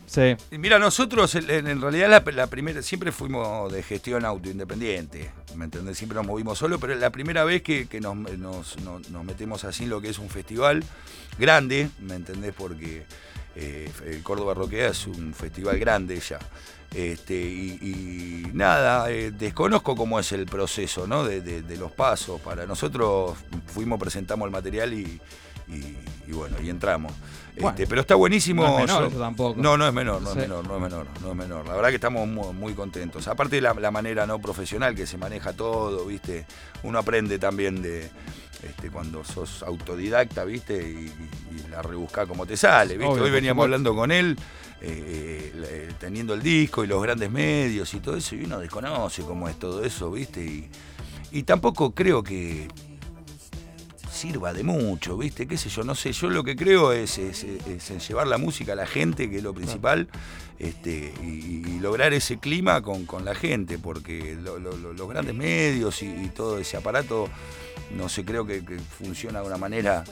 [0.08, 0.36] Sí.
[0.52, 5.66] Mira, nosotros en, en realidad la, la primera, siempre fuimos de gestión auto independiente, ¿me
[5.66, 5.96] entendés?
[5.98, 9.24] Siempre nos movimos solo, pero es la primera vez que, que nos, nos- nos- nos
[9.26, 10.84] metemos así en lo que es un festival
[11.38, 12.54] grande, ¿me entendés?
[12.58, 13.06] Porque
[13.56, 16.40] eh, el Córdoba Roquea es un festival grande ya.
[16.96, 21.24] Este, y, y nada, eh, desconozco cómo es el proceso ¿no?
[21.24, 22.40] de, de- de los pasos.
[22.42, 25.20] Para nosotros fuimos, presentamos el material y,
[25.68, 25.98] y-
[26.28, 27.12] y bueno, y entramos.
[27.56, 28.64] Bueno, Este, pero está buenísimo.
[28.64, 29.60] no es menor eso tampoco.
[29.62, 30.40] no, no es menor, no Sí.
[30.40, 31.68] es menor, no es menor, no es menor.
[31.68, 33.28] La verdad que estamos muy, muy contentos.
[33.28, 36.46] Aparte de la, la manera no profesional que se maneja todo, ¿viste?
[36.84, 38.10] Uno aprende también de
[38.64, 40.78] este, cuando sos autodidacta, ¿viste?
[40.90, 41.12] Y,
[41.72, 43.12] la rebuscá como te sale, ¿viste?
[43.14, 44.38] Obvio, Hoy veníamos hablando con él,
[44.82, 49.50] eh, teniendo el disco y los grandes medios y todo eso, y uno desconoce cómo
[49.50, 50.70] es todo eso, ¿viste?
[51.32, 52.68] Y, tampoco creo que
[54.12, 55.48] sirva de mucho, ¿viste?
[55.48, 55.84] ¿Qué sé yo?
[55.84, 59.30] No sé, yo lo que creo es, es- en llevar la música a la gente,
[59.30, 60.08] que es lo principal,
[60.58, 65.08] este, y, y lograr ese clima con, con la gente, porque lo- lo- lo- los
[65.10, 67.30] grandes medios y, todo ese aparato,
[67.96, 68.64] no sé, creo que
[68.98, 70.04] funciona de una manera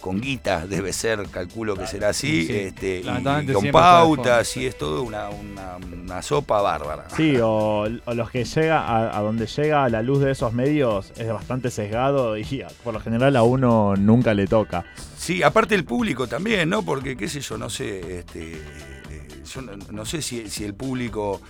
[0.00, 4.78] con guita, debe ser, calculo que será así, Sí, este, y- con pautas, y es
[4.78, 7.06] todo una, una- una sopa bárbara.
[7.16, 11.12] Sí, o, o los que llega a, a donde llega la luz de esos medios
[11.16, 14.84] es bastante sesgado y a- por lo general a uno nunca le toca.
[15.16, 16.82] Sí, aparte el público también, ¿no?
[16.82, 20.74] Porque, qué sé yo, no sé, este, eh, yo no, no sé si, si el
[20.74, 21.40] público,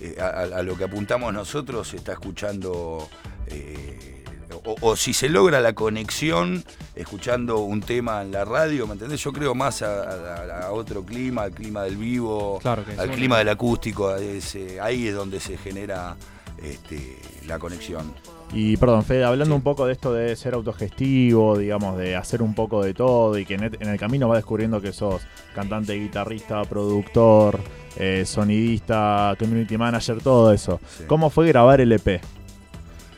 [0.00, 3.08] eh, a, a- a lo que apuntamos nosotros, está escuchando
[3.48, 4.17] eh,
[4.64, 9.22] o, o si se logra la conexión escuchando un tema en la radio, ¿me entendés?
[9.22, 13.08] Yo creo más a, a- a otro clima, al clima del vivo, Claro que al
[13.10, 13.14] sí.
[13.14, 16.16] clima del acústico, ese- ahí es donde se genera
[16.62, 17.16] este,
[17.46, 18.12] la conexión.
[18.52, 19.56] Y perdón, Fede, hablando Sí.
[19.58, 23.44] un poco de esto de ser autogestivo, digamos, de hacer un poco de todo y
[23.44, 25.22] que en el camino va descubriendo que sos
[25.54, 27.60] cantante, guitarrista, productor,
[27.96, 30.80] eh, sonidista, community manager, todo eso.
[30.96, 31.04] Sí.
[31.06, 32.20] ¿Cómo fue grabar el EP?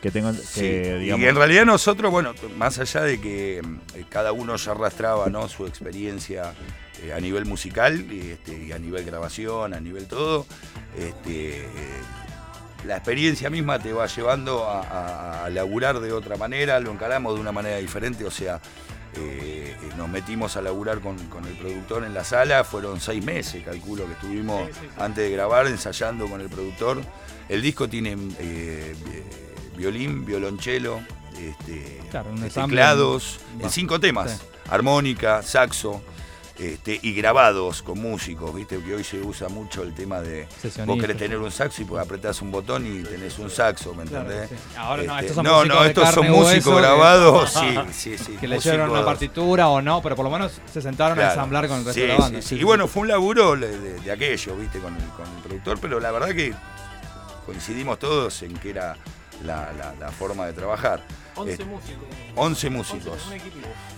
[0.01, 4.05] Que tengo Sí, que, digamos, Y en realidad nosotros, bueno, más allá de que eh,
[4.09, 5.47] cada uno ya arrastraba ¿no?
[5.47, 6.53] su experiencia
[7.03, 10.45] eh, a nivel musical y, este, y a nivel grabación, a nivel todo,
[10.97, 11.67] este, eh,
[12.85, 17.35] la experiencia misma te va llevando a, a- a laburar de otra manera, lo encaramos
[17.35, 18.59] de una manera diferente, o sea,
[19.15, 23.63] eh, nos metimos a laburar con, con el productor en la sala, fueron seis meses,
[23.63, 24.87] calculo que estuvimos Sí, sí, sí.
[24.97, 27.01] antes de grabar ensayando con el productor.
[27.49, 29.23] El disco tiene eh, eh,
[29.85, 31.01] violín, violonchelo,
[31.37, 34.37] este, Claro, teclados, en- cinco temas, Sí.
[34.69, 36.01] armónica, saxo.
[36.59, 40.47] Este, y grabados con músicos, viste que hoy se usa mucho el tema de
[40.85, 44.03] vos querés tener un saxo y pues apretás un botón y tenés un saxo, ¿me
[44.03, 44.49] Claro, entendés?
[44.49, 44.55] sí.
[44.77, 48.17] Ahora no, Este, estos son no, músicos no, estos son carne músicos grabados, sí, sí,
[48.23, 48.37] sí.
[48.39, 51.79] Que leyeron una partitura o no, pero por lo menos se sentaron a ensamblar con
[51.79, 52.41] el resto Sí, de la banda.
[52.43, 52.55] sí.
[52.57, 55.79] Y bueno, fue un laburo de, de- de aquello, viste, con el, con el productor,
[55.79, 56.53] pero la verdad que
[57.47, 58.97] coincidimos todos en que era
[59.45, 61.01] la, la- la forma de trabajar.
[61.35, 62.03] 11 Eh, músicos.
[62.35, 63.17] 11 11, músicos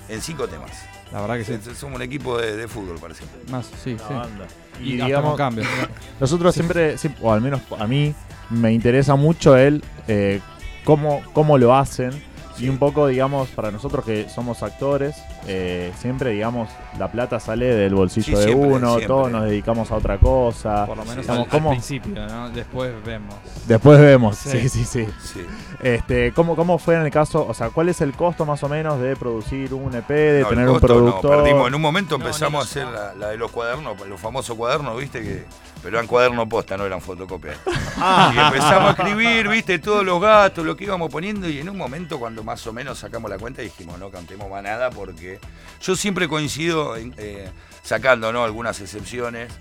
[0.09, 0.71] en cinco temas.
[1.11, 1.75] la verdad que sí.
[1.75, 3.23] Somos un equipo de, de fútbol, parece.
[3.49, 4.13] Más, sí, la sí.
[4.13, 4.47] banda.
[4.79, 5.67] Y, Y, digamos, cambios.
[6.19, 8.13] nosotros siempre, o al menos a mí,
[8.49, 10.41] me interesa mucho el eh,
[10.83, 12.11] cómo, cómo lo hacen.
[12.55, 12.65] Sí.
[12.65, 15.15] Y un poco, digamos, para nosotros que somos actores,
[15.47, 19.07] eh, siempre, digamos, la plata sale del bolsillo Sí, de siempre, uno, siempre.
[19.07, 20.85] todos nos dedicamos a otra cosa.
[20.85, 22.49] Por lo menos Digamos, al, al ¿cómo- principio, ¿no?
[22.49, 23.35] Después vemos.
[23.67, 24.69] Después vemos, sí, Sí.
[24.69, 25.07] sí, sí.
[25.21, 25.45] Sí.
[25.81, 28.69] Este, ¿cómo, ¿Cómo fue en el caso, o sea, cuál es el costo más o
[28.69, 31.37] menos de producir un EP, de No, el tener un no, productor?
[31.43, 31.67] perdimos.
[31.67, 35.43] En un momento empezamos a hacer la de los cuadernos, los famosos cuadernos, viste, que
[35.81, 37.57] pero eran cuadernos posta, no eran fotocopias.
[38.05, 38.31] Ah.
[38.35, 41.77] Y empezamos a escribir, viste, todos los gastos, lo que íbamos poniendo, y en un
[41.77, 45.32] momento cuando más o menos sacamos la cuenta dijimos, no cantemos más nada, porque
[45.81, 47.49] yo siempre coincido eh,
[47.83, 48.43] sacando ¿no?
[48.43, 49.51] algunas excepciones,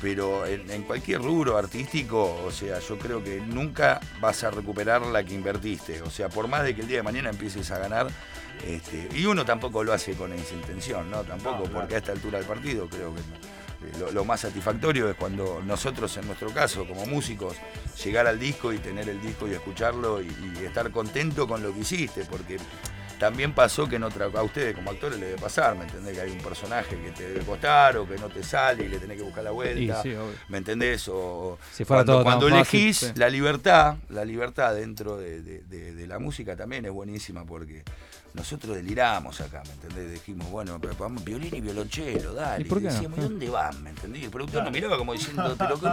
[0.00, 5.02] pero en, en cualquier rubro artístico, o sea, yo creo que nunca vas a recuperar
[5.02, 6.02] la que invertiste.
[6.02, 8.08] O sea, por más de que el día de mañana empieces a ganar,
[8.66, 11.22] este, y uno tampoco lo hace con esa intención, ¿no?
[11.22, 15.16] Tampoco, porque a esta altura del partido creo que eh, lo, lo más satisfactorio es
[15.16, 17.56] cuando nosotros, en nuestro caso, como músicos,
[18.04, 20.28] llegar al disco y tener el disco y escucharlo y,
[20.60, 22.58] y estar contento con lo que hiciste, porque
[23.18, 26.14] también pasó que en otra, a ustedes como actores le debe pasar, ¿me entendés?
[26.14, 28.98] Que hay un personaje que te debe costar o que no te sale y le
[28.98, 30.02] tenés que buscar la vuelta.
[30.02, 30.14] sí.
[30.48, 31.08] ¿Me entendés?
[31.08, 33.06] O Si fuera cuando, todo cuando fácil, elegís sí.
[33.16, 37.82] la libertad, la libertad dentro de, de- de- de la música también es buenísima porque
[38.38, 40.12] nosotros deliramos acá, ¿me entendés?
[40.12, 42.62] Dijimos, bueno, pero vamos violín y violonchelo, dale.
[42.62, 42.92] ¿Y por qué no?
[42.94, 43.82] decíamos, ¿y dónde van?
[43.82, 44.22] ¿Me entendés?
[44.22, 45.88] Y el productor nos miraba como diciendo, pero ¿qué?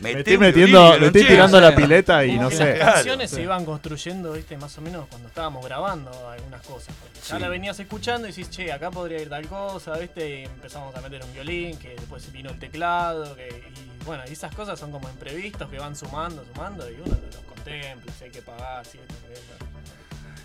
[0.00, 1.28] Me estoy metiendo, me estoy violonchelo".
[1.28, 2.76] tirando la pileta y no sé.
[2.78, 6.94] Las canciones se iban construyendo, viste, más o menos cuando estábamos grabando algunas cosas.
[7.00, 7.40] Porque Ya Sí.
[7.40, 11.00] la venías escuchando y decís, che, acá podría ir tal cosa, viste, y empezamos a
[11.00, 14.92] meter un violín, que después vino el teclado, que, y bueno, y esas cosas son
[14.92, 18.98] como imprevistos que van sumando, sumando, y uno los contempla, si hay que pagar, si
[18.98, 19.42] esto, que eso.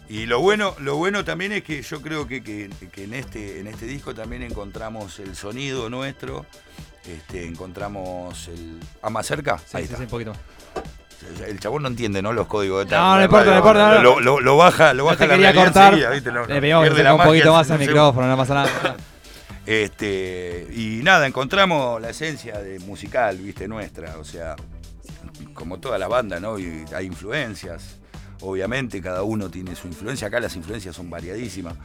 [0.09, 3.59] Y lo bueno, lo bueno también es que yo creo que, que- que en, este,
[3.59, 6.45] en este disco también encontramos el sonido nuestro,
[7.07, 8.79] este, encontramos el...
[9.03, 9.59] ¿A más cerca?
[9.59, 9.97] Sí, Ahí sí, está.
[9.97, 10.33] sí, un poquito.
[11.45, 12.31] El chabón no entiende, ¿no?
[12.33, 14.01] Los códigos de No, no importa, no importa, no.
[14.01, 15.93] Lo, lo- lo baja, lo No baja te la quería cortar.
[16.13, 16.31] ¿viste?
[16.31, 18.95] No, no, Le pedimos que la un magia poquito más un micrófono, no pasa nada.
[19.65, 24.17] Este, y nada, encontramos la esencia de musical, viste, nuestra.
[24.17, 24.55] O sea,
[25.53, 26.57] como toda la banda, ¿no?
[26.57, 27.98] Y hay influencias.
[28.41, 30.27] Obviamente, cada uno tiene su influencia.
[30.27, 31.75] Acá las influencias son variadísimas.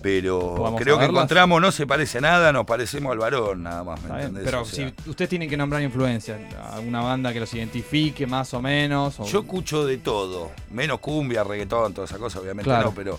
[0.00, 3.82] Pero ¿Podemos creo que encontramos, no se parece a nada, nos parecemos al varón, nada
[3.82, 4.00] más.
[4.02, 4.44] ¿me entendés?
[4.44, 6.38] Pero O sea, si ustedes tienen que nombrar influencias,
[6.72, 9.18] alguna banda que los identifique más o menos.
[9.18, 12.86] o- Yo escucho de todo, menos cumbia, reggaetón, toda esa cosa, obviamente Claro.
[12.90, 13.18] no, pero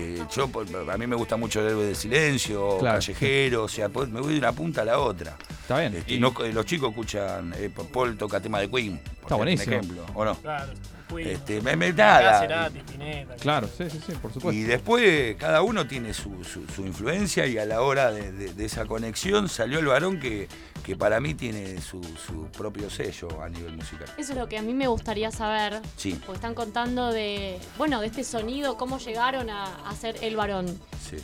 [0.00, 2.96] eh, yo por- a mí me gusta mucho el héroe del silencio, Claro.
[2.98, 5.36] callejero, o sea, pues, me voy de una punta a la otra.
[5.62, 5.94] Está bien.
[5.94, 9.14] Este, y- no- eh, los chicos escuchan, eh, Paul toca tema de Queen, por Está
[9.14, 9.76] ejemplo, buenísimo.
[9.76, 10.34] Un ejemplo, ¿o no?
[10.38, 10.72] Claro,
[11.16, 12.40] Este, me- sé, me- acá nada.
[12.40, 14.52] Cerati, Spinetta, Claro, sí, sí, sí, por supuesto.
[14.52, 18.52] Y después cada uno tiene su, su- su influencia y a la hora de, de-
[18.54, 20.48] de esa conexión salió el varón que,
[20.84, 24.06] que para mí tiene su, su propio sello a nivel musical.
[24.18, 25.80] Eso es lo que a mí me gustaría saber.
[25.96, 30.36] Sí, Porque están contando de, bueno, de este sonido, cómo llegaron a, a ser el
[30.36, 30.66] varón.
[31.08, 31.16] sí.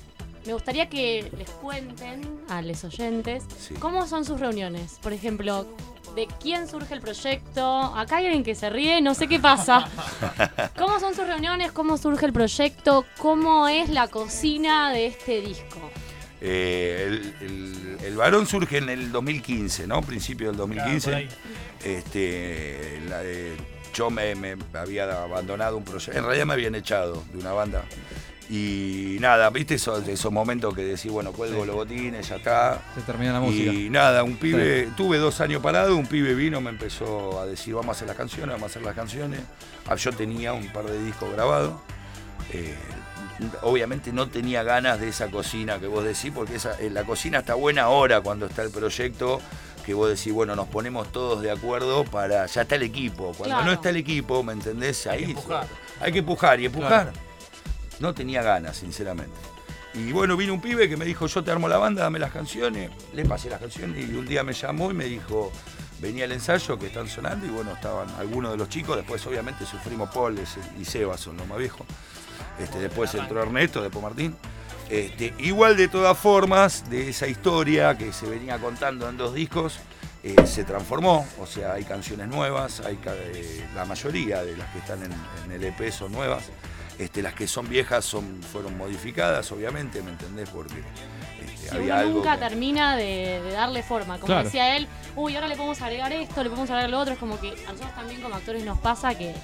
[0.44, 3.74] Me gustaría que les cuenten a los oyentes Sí.
[3.74, 4.98] cómo son sus reuniones.
[5.00, 5.68] Por ejemplo,
[6.14, 7.64] de quién surge el proyecto.
[7.96, 9.88] Acá hay alguien que se ríe, no sé qué pasa.
[10.78, 11.72] ¿Cómo son sus reuniones?
[11.72, 13.04] ¿Cómo surge el proyecto?
[13.18, 15.90] ¿Cómo es la cocina de este disco?
[16.40, 20.02] Eh, el, el- el varón surge en el 2015, ¿no?
[20.02, 21.06] Principio del Claro, 2015.
[21.10, 21.28] por ahí.
[21.84, 23.56] este, la- eh,
[23.94, 27.84] yo me, me había abandonado un proyecto, en realidad me habían echado de una banda.
[28.50, 32.82] Y nada, viste esos, esos momentos que decís, bueno, cuelgo los botines, ya está.
[32.94, 33.72] Se termina la música.
[33.72, 37.74] Y nada, un pibe, tuve dos años parado, un pibe vino, me empezó a decir,
[37.74, 39.40] vamos a hacer las canciones, vamos a hacer las canciones.
[39.86, 41.74] Ah, Yo tenía un par de discos grabados.
[42.52, 42.74] Eh,
[43.62, 47.38] obviamente no tenía ganas de esa cocina que vos decís, porque esa, eh, la cocina
[47.38, 49.40] está buena ahora cuando está el proyecto,
[49.86, 53.32] que vos decís, bueno, nos ponemos todos de acuerdo para, ya está el equipo.
[53.36, 53.64] Cuando Claro.
[53.64, 55.06] no está el equipo, ¿me entendés?
[55.06, 55.66] Hay Ahí que empujar.
[56.00, 56.88] hay que empujar y empujar.
[57.12, 57.12] Claro.
[58.02, 59.36] No tenía ganas, sinceramente.
[59.94, 62.32] Y bueno, vino un pibe que me dijo, yo te armo la banda, dame las
[62.32, 62.90] canciones.
[63.14, 65.52] Le pasé las canciones y un día me llamó y me dijo,
[66.00, 68.96] venía el ensayo que están sonando y bueno, estaban algunos de los chicos.
[68.96, 70.36] Después obviamente sufrimos Paul
[70.80, 71.86] y Seba, son los más viejos.
[72.58, 74.34] Este, después entró Ernesto, después Martín.
[74.90, 79.78] Este, igual de todas formas, de esa historia que se venía contando en dos discos,
[80.24, 84.78] eh, se transformó, o sea, hay canciones nuevas, hay eh, la mayoría de las que
[84.78, 85.12] están en,
[85.44, 86.50] en el EP son nuevas,
[86.98, 90.48] este, las que son viejas son, fueron modificadas, obviamente, ¿me entendés?
[90.50, 90.82] Porque
[91.44, 92.18] este, Si había uno algo...
[92.18, 94.14] nunca que- termina de, de darle forma.
[94.16, 94.44] Como Claro.
[94.44, 97.14] decía él, uy, ahora le podemos agregar esto, le podemos agregar lo otro.
[97.14, 99.34] Es como que a nosotros también como actores nos pasa que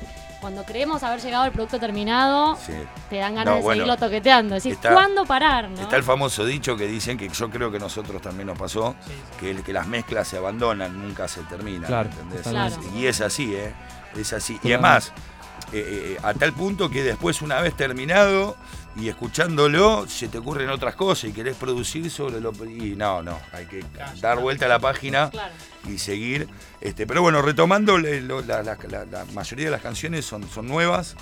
[0.40, 2.72] cuando creemos haber llegado al producto terminado, Sí.
[3.10, 4.54] te dan ganas No, de bueno, seguirlo toqueteando.
[4.54, 5.68] Decís, está- ¿cuándo parar?
[5.68, 5.80] no?
[5.80, 9.10] Está el famoso dicho que dicen que yo creo que nosotros también nos pasó, Sí,
[9.12, 9.36] sí.
[9.40, 11.86] que, el- que las mezclas se abandonan, nunca se terminan.
[11.86, 12.10] Claro.
[12.94, 13.72] Y es así, ¿eh?
[14.16, 14.54] Es así.
[14.54, 15.10] Y Totalmente.
[15.68, 18.56] Más, eh, eh, a tal punto que después, una vez terminado
[18.96, 22.52] y escuchándolo, se te ocurren otras cosas y querés producir sobre lo.
[22.64, 23.84] Y no, no, hay que
[24.20, 25.52] dar vuelta a la página Claro.
[25.88, 26.48] y seguir.
[26.80, 30.66] Este, pero bueno, retomando, lo- la, la- la- la mayoría de las canciones son, son
[30.66, 31.16] nuevas.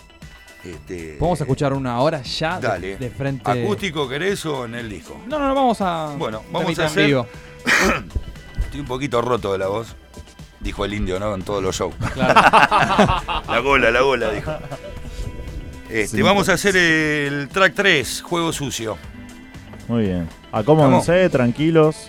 [0.64, 2.96] Este, Vamos a escuchar una hora ya de- Dale.
[2.96, 3.48] de, frente.
[3.50, 5.20] ¿Acústico querés o en el disco?
[5.28, 6.14] No, no, no, vamos a.
[6.18, 7.10] Bueno, vamos a hacer-.
[8.64, 9.94] Estoy un poquito roto de la voz.
[10.60, 11.34] Dijo el indio, ¿no?
[11.34, 11.94] En todos los shows.
[12.14, 12.34] Claro.
[13.48, 14.52] La gola, la gola, dijo.
[15.88, 16.22] Este, Sí.
[16.22, 18.98] vamos a hacer el track 3, Juego Sucio.
[19.88, 20.28] Muy bien.
[20.50, 22.08] Acómodense, tranquilos.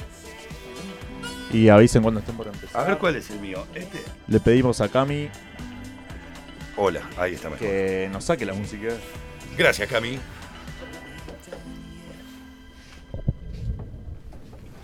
[1.51, 2.81] Y avisen cuando estén por empezar.
[2.81, 3.65] A ver cuál es el mío.
[3.75, 4.01] Este.
[4.27, 5.29] Le pedimos a Cami
[6.75, 7.59] Hola, ahí está mejor.
[7.65, 8.87] que nos saque la música.
[9.57, 10.19] Gracias, Cami.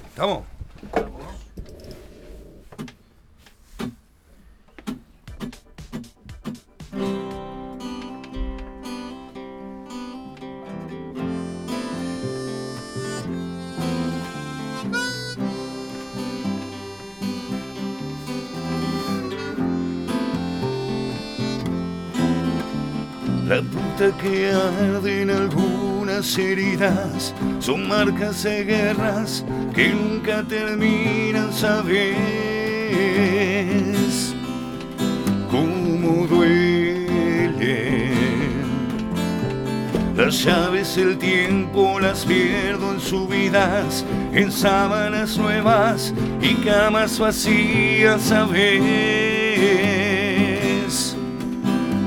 [0.10, 0.44] ¿Estamos?
[23.48, 29.44] La punta que arde en algunas heridas son marcas de guerras
[29.76, 32.16] que nunca terminan, ¿sabes?
[35.52, 38.14] Cómo duele.
[40.16, 48.74] Las llaves del tiempo las pierdo en subidas, en sábanas nuevas y camas vacías, ¿sabes?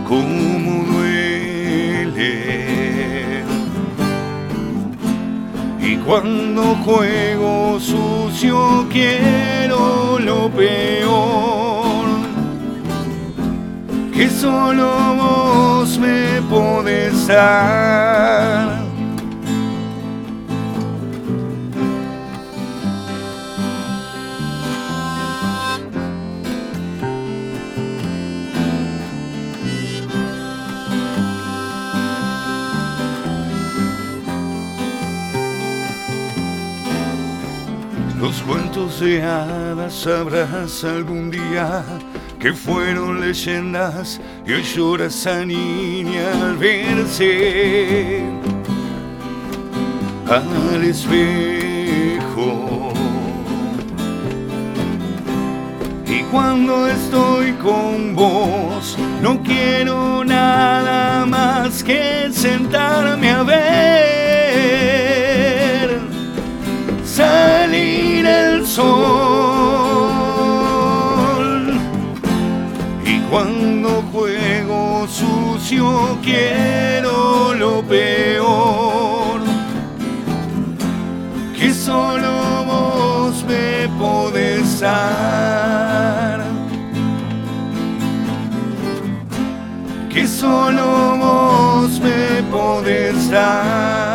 [0.09, 0.56] Cómo
[6.07, 12.07] cuando juego sucio quiero lo peor,
[14.15, 18.86] que solo vos me podés dar.
[38.77, 41.83] De hadas sabrás algún día
[42.39, 48.23] que fueron leyendas y hoy llora esa niña al verse
[50.29, 51.23] al espejo.
[56.07, 64.37] Y cuando estoy con vos, no quiero nada más que sentarme a ver
[67.05, 68.16] salir
[73.05, 79.41] y cuando juego sucio quiero lo peor.
[81.59, 86.45] Que solo vos me podés dar.
[90.13, 94.06] Que solo vos me podés dar.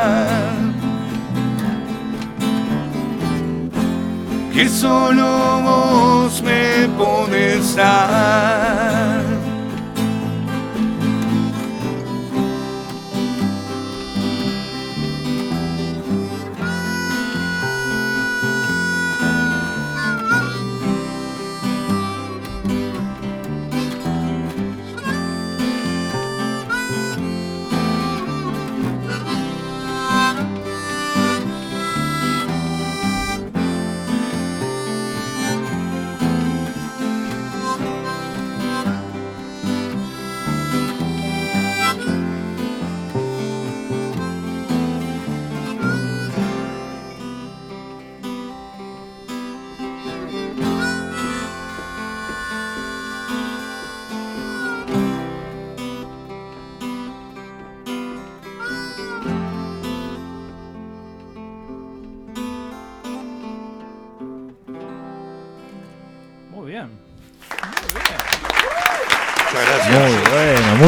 [4.62, 9.31] Que solo vos me podés dar.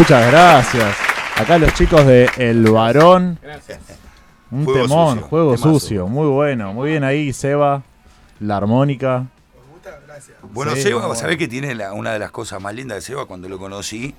[0.03, 0.95] Muchas gracias.
[1.37, 3.39] Acá los chicos de El Varón.
[4.51, 5.79] Un Juego temón, sucio, juego temazo.
[5.79, 6.73] sucio, muy bueno.
[6.73, 7.83] Muy bien ahí, Seba.
[8.41, 9.27] La armónica.
[10.51, 11.15] Bueno, Sí, Seba, bueno.
[11.15, 14.13] ¿sabés que tiene la- una de las cosas más lindas de Seba cuando lo conocí?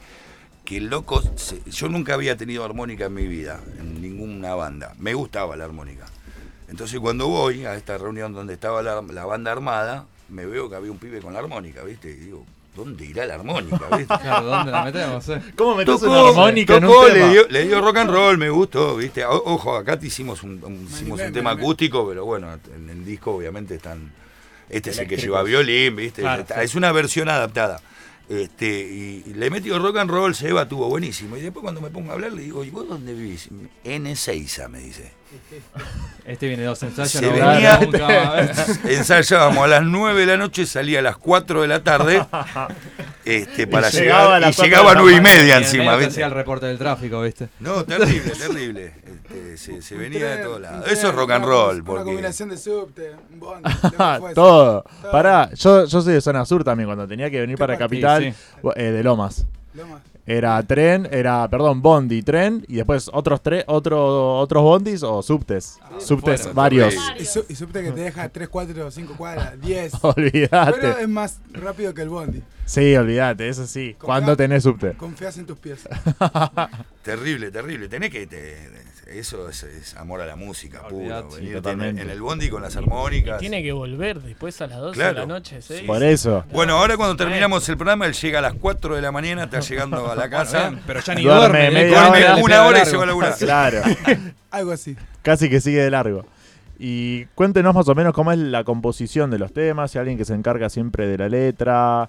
[0.65, 4.95] Que el loco, se- yo nunca había tenido armónica en mi vida, en ninguna banda.
[4.99, 6.07] Me gustaba la armónica.
[6.69, 10.77] Entonces cuando voy a esta reunión donde estaba la, la banda armada, me veo que
[10.77, 12.09] había un pibe con la armónica, ¿viste?
[12.11, 14.15] Y digo, ¿dónde irá la armónica, viste?
[14.23, 15.29] Claro, ¿dónde la metemos?
[15.29, 15.41] eh?
[15.57, 17.27] ¿Cómo metes Tocó, una armónica en un tocó, tema?
[17.27, 19.25] le, dio, le dio rock and roll, me gustó, ¿viste?
[19.25, 23.05] O- ojo, acá te hicimos un, un- hicimos un tema acústico, pero bueno, en el
[23.05, 24.13] disco obviamente están.
[24.69, 26.23] Este es el que lleva violín, ¿viste?
[26.23, 26.61] Claro, Está- sí.
[26.65, 27.81] Es una versión adaptada.
[28.29, 31.37] Este, y, y le metió rock and roll, Seba tuvo buenísimo.
[31.37, 33.49] Y después cuando me pongo a hablar le digo, ¿y vos dónde vivís?
[33.85, 35.13] En Ezeiza, me dice.
[36.25, 37.79] Este viene dos ensayos, Se no venía- a
[38.35, 38.53] ver.
[38.89, 42.25] Ensayábamos a las 9 de la noche, salía a las 4 de la tarde.
[43.27, 45.63] Este, para llegaba a llegar, las y llegaba a de la 9 y media Y
[45.63, 46.13] encima, ¿viste?
[46.13, 47.49] hacía el reporte del tráfico, ¿viste?
[47.59, 48.93] No, terrible, terrible.
[49.03, 50.87] Este, se, se venía de todos lados.
[50.93, 51.77] Eso es rock and una- roll.
[51.77, 53.41] Una Porque combinación de subte, un
[54.21, 54.35] fuese.
[54.35, 54.85] Todo.
[55.11, 56.87] Pará, yo, yo soy de zona sur también.
[56.87, 58.35] Cuando tenía que venir ¿Qué para capital, Sí,
[58.77, 59.47] eh, de Lomas.
[59.73, 60.03] Loma.
[60.27, 65.79] Era tren, era, perdón, bondi, tren, y después otros tres, otro, otros bondis o subtes.
[65.99, 66.95] subtes fuera, varios.
[67.19, 69.93] Y, su- y subte que te deja 3, 4, 5 cuadras, 10.
[70.03, 71.03] Oh, Pero Olvídate.
[71.03, 72.43] es más rápido que el bondi.
[72.67, 73.95] Sí, olvídate, eso sí.
[73.99, 74.93] Confía- Cuando tenés subte.
[74.95, 75.87] Confías en tus pies.
[77.03, 77.89] terrible, terrible.
[77.89, 78.27] Tenés que.
[78.27, 80.97] te- eso es, es amor a la música, puro.
[80.97, 81.37] Olvidate.
[81.37, 83.39] Sí, Venirte en, el bondi con las armónicas.
[83.39, 85.15] Tiene que volver después a las 12 Claro.
[85.15, 85.83] de la noche, ¿sí?
[85.87, 86.45] Por eso.
[86.53, 89.61] Bueno, ahora cuando terminamos el programa, él llega a las 4 de la mañana, está
[89.61, 90.63] llegando a la casa.
[90.71, 91.71] Bueno, pero ya ni Duerme duerme.
[91.71, 93.35] media hora, Duerme una hora y se va a laburar.
[93.39, 93.83] Claro.
[94.51, 94.97] Algo así.
[95.23, 96.25] Casi que sigue de largo.
[96.79, 100.19] Y cuéntenos más o menos cómo es la composición de los temas, si hay alguien
[100.19, 102.09] que se encarga siempre de la letra,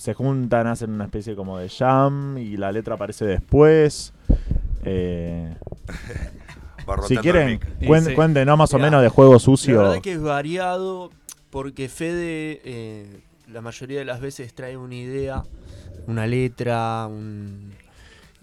[0.00, 4.12] se juntan, hacen una especie como de jam y la letra aparece después.
[4.84, 5.54] Eh,
[7.06, 8.14] si quieren, cuen- sí.
[8.14, 9.78] cuéntenos más o menos de juego La sucio.
[9.78, 11.10] verdad que es variado
[11.50, 13.20] porque Fede eh,
[13.52, 15.44] la mayoría de las veces trae una idea,
[16.06, 17.72] una letra, un-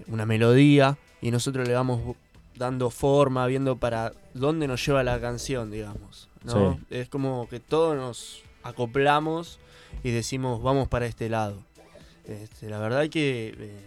[0.07, 2.15] una melodía y nosotros le vamos
[2.55, 6.29] dando forma, viendo para dónde nos lleva la canción, digamos.
[6.43, 6.73] ¿no?
[6.75, 6.79] Sí.
[6.91, 9.59] Es como que todos nos acoplamos
[10.03, 11.61] y decimos vamos para este lado.
[12.25, 13.81] Este, la verdad que eh,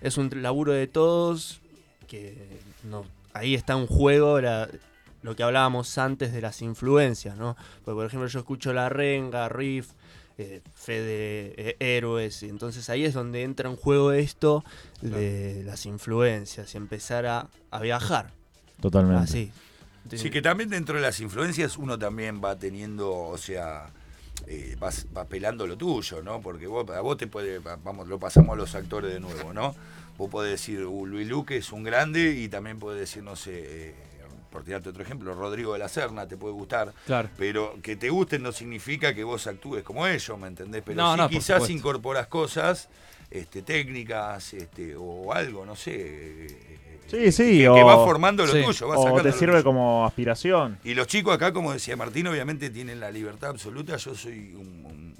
[0.00, 1.60] es un laburo de todos,
[2.08, 2.36] que
[2.84, 4.68] no, ahí está un juego, la-
[5.22, 7.54] lo que hablábamos antes de las influencias, ¿no?
[7.84, 9.90] Porque, por ejemplo, yo escucho La Renga, Riff,
[10.38, 14.64] eh, Fede, eh, Héroes, y entonces ahí es donde entra en juego esto
[15.02, 18.30] de las influencias y empezar a, a viajar,
[18.80, 19.22] Totalmente.
[19.22, 19.52] así.
[20.16, 23.90] Sí, que también dentro de las influencias uno también va teniendo, o sea,
[24.46, 26.40] eh, vas, vas pelando lo tuyo, ¿no?
[26.40, 29.52] Porque vos, a vos te puede, va- vamos, lo pasamos a los actores de nuevo,
[29.52, 29.74] ¿no?
[30.18, 33.52] Vos podés decir, uh, Luis Luque es un grande y también podés decir, no sé,
[33.88, 33.94] eh,
[34.50, 37.28] por tirarte otro ejemplo, Rodrigo de la Serna te puede gustar, Claro.
[37.38, 40.82] pero que te gusten no significa que vos actúes como ellos, ¿me entendés?
[40.84, 42.88] Pero No, por quizás incorporas cosas
[43.30, 45.92] este, técnicas este, o algo, no sé.
[46.46, 49.32] eh, Sí, sí, Que, o- que va formando lo sí, tuyo, va O sacando te
[49.32, 49.64] sirve tuyo.
[49.64, 50.78] como aspiración.
[50.84, 53.96] Y los chicos acá, como decía Martín, obviamente tienen la libertad absoluta.
[53.96, 55.14] Yo soy un, un-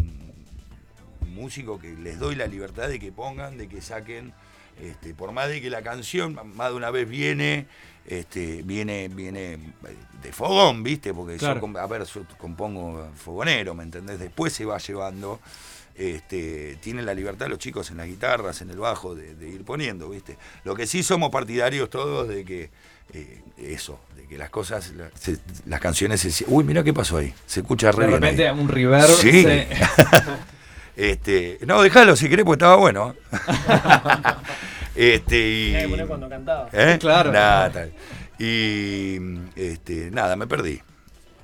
[1.22, 4.32] un músico que les doy la libertad de que pongan, de que saquen.
[4.80, 7.66] Este, por más de que la canción más de una vez viene,
[8.07, 9.59] este, viene, viene
[10.22, 11.12] de fogón, ¿viste?
[11.12, 11.61] Porque Claro.
[11.61, 14.18] yo, a ver, yo compongo fogonero, ¿me entendés?
[14.18, 15.38] Después se va llevando.
[16.01, 19.64] Este, tienen la libertad los chicos en las guitarras, en el bajo, de, de ir
[19.64, 20.38] poniendo, ¿viste?
[20.64, 22.70] Lo que sí somos partidarios todos de que
[23.12, 26.44] eh, eso, de que las cosas, la- se- las canciones se...
[26.48, 28.30] Uy, mira qué pasó ahí, se escucha re De bien ahí.
[28.36, 29.09] repente un reverb.
[29.16, 29.42] Sí.
[29.42, 29.68] se-
[30.96, 33.14] Este, no, déjalo si querés, porque estaba bueno.
[34.94, 36.68] este, y, Tenía que poner cuando cantaba.
[36.72, 36.98] ¿Eh?
[37.01, 37.32] Claro.
[37.32, 37.92] Nada, tal.
[38.38, 39.18] Y
[39.57, 40.80] este, nada, me perdí.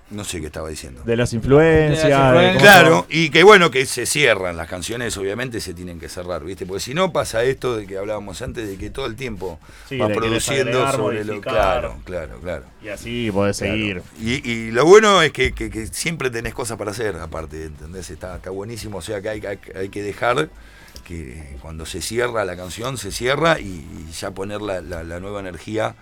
[0.08, 1.02] No sé qué estaba diciendo.
[1.04, 2.04] De las influencias.
[2.04, 2.54] De las de influencias.
[2.54, 6.44] cómo Claro, y que bueno, que se cierran las canciones, obviamente se tienen que cerrar,
[6.44, 6.64] ¿viste?
[6.64, 9.98] Porque si no pasa esto de que hablábamos antes, de que todo el tiempo Sí,
[9.98, 11.40] va produciendo desagregar, sobre lo.
[11.40, 12.64] Claro, claro, claro.
[12.84, 13.72] Y así podés Claro.
[13.72, 14.02] seguir.
[14.20, 18.08] Y, y lo bueno es que, que- que siempre tenés cosas para hacer, aparte, ¿entendés?
[18.10, 20.50] Está, está buenísimo, o sea que hay, hay- hay que dejar
[21.04, 23.64] que cuando se cierra la canción, se cierra y,
[24.08, 25.94] y ya poner la, la- la nueva energía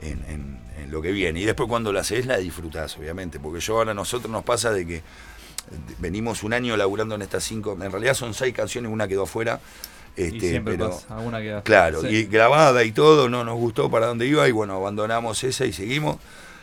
[0.00, 1.40] en, en- en lo que viene.
[1.40, 4.70] Y después cuando la haces, la disfrutás, obviamente, porque yo ahora a nosotros nos pasa
[4.72, 5.02] de que
[5.98, 9.60] venimos un año laburando en estas cinco, en realidad son seis canciones, una quedó afuera.
[10.16, 11.62] y Este, siempre pero, pasa, alguna queda.
[11.62, 12.06] Claro, Sí.
[12.08, 15.72] y grabada y todo, no nos gustó para dónde iba y bueno, abandonamos esa y
[15.72, 16.16] seguimos.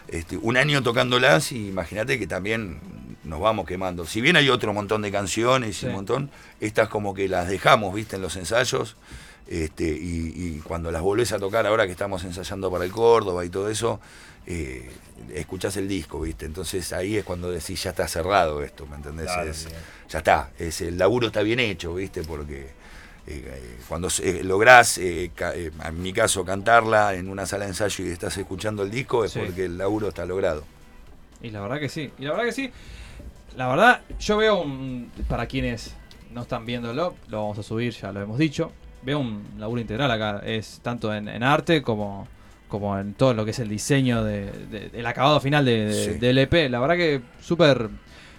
[0.08, 2.80] Este, un año tocándolas y imagínate que también
[3.24, 4.06] nos vamos quemando.
[4.06, 6.30] Si bien hay otro montón de canciones y un montón,
[6.60, 8.96] estas como que las dejamos, viste, en los ensayos.
[9.48, 13.44] Este, y, y cuando las volvés a tocar, ahora que estamos ensayando para el Córdoba
[13.46, 14.00] y todo eso,
[14.48, 14.90] eh,
[15.34, 16.46] escuchás el disco, viste.
[16.46, 19.26] Entonces ahí es cuando decís, ya está cerrado esto, ¿me entendés?
[19.28, 19.78] Claro, Es- bien.
[20.10, 22.70] ya está, es, el laburo está bien hecho, viste, porque eh,
[23.28, 25.32] eh, cuando eh, lográs, eh,
[25.86, 29.32] en mi caso, cantarla en una sala de ensayo y estás escuchando el disco, es
[29.34, 29.40] Sí.
[29.46, 30.64] porque el laburo está logrado.
[31.42, 32.12] Y la verdad que sí.
[32.18, 32.72] Y la verdad que sí.
[33.58, 35.12] La verdad, yo veo un.
[35.28, 35.94] Para quienes
[36.32, 38.72] no están viéndolo, lo vamos a subir, ya lo hemos dicho.
[39.06, 40.42] Veo un laburo integral acá.
[40.46, 42.28] Es tanto en, en arte como,
[42.68, 46.06] como en todo lo que es el diseño de, de- el acabado final de, de-
[46.14, 46.20] Sí.
[46.20, 46.70] del EP.
[46.70, 47.90] La verdad que súper.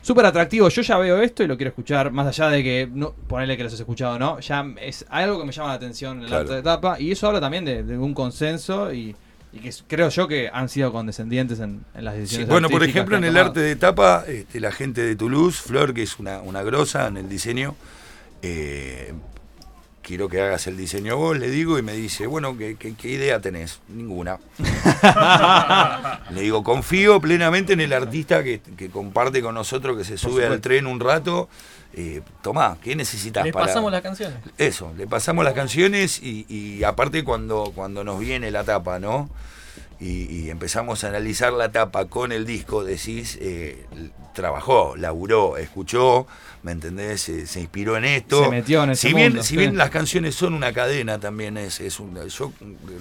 [0.03, 3.13] Súper atractivo, yo ya veo esto y lo quiero escuchar, más allá de que, no,
[3.27, 5.75] ponerle que los has escuchado o no, ya es hay algo que me llama la
[5.77, 6.43] atención en el Claro.
[6.43, 9.17] arte de tapa, y eso habla también de, de un consenso y,
[9.51, 12.85] y que creo yo que han sido condescendientes en, en las Sí, decisiones bueno, por
[12.85, 16.43] ejemplo, en el arte de tapa, este, la gente de Toulouse, Flor, que es una,
[16.43, 17.75] una grosa en el diseño,
[18.43, 19.15] eh,
[20.05, 23.09] quiero que hagas el diseño vos, le digo, y me dice, bueno, ¿qué, qué- qué
[23.09, 23.81] idea tenés?
[23.89, 24.39] Ninguna.
[26.31, 30.47] le digo, confío plenamente en el artista que, que comparte con nosotros, que se sube
[30.47, 31.49] al tren un rato.
[31.97, 33.67] Eh, tomá, ¿qué necesitas para...?
[33.67, 34.39] pasamos las canciones.
[34.59, 39.31] Eso, le pasamos las canciones y, y aparte cuando, cuando nos viene la tapa, ¿no?
[40.01, 43.87] Y, y empezamos a analizar la tapa con el disco, decís, eh,
[44.35, 46.27] trabajó, laburó, escuchó,
[46.65, 47.21] ¿me entendés?
[47.21, 48.43] Se, se inspiró en esto.
[48.45, 49.57] Se metió en ese si bien, mundo, si sí.
[49.57, 52.53] bien las canciones son una cadena también, es, es una- yo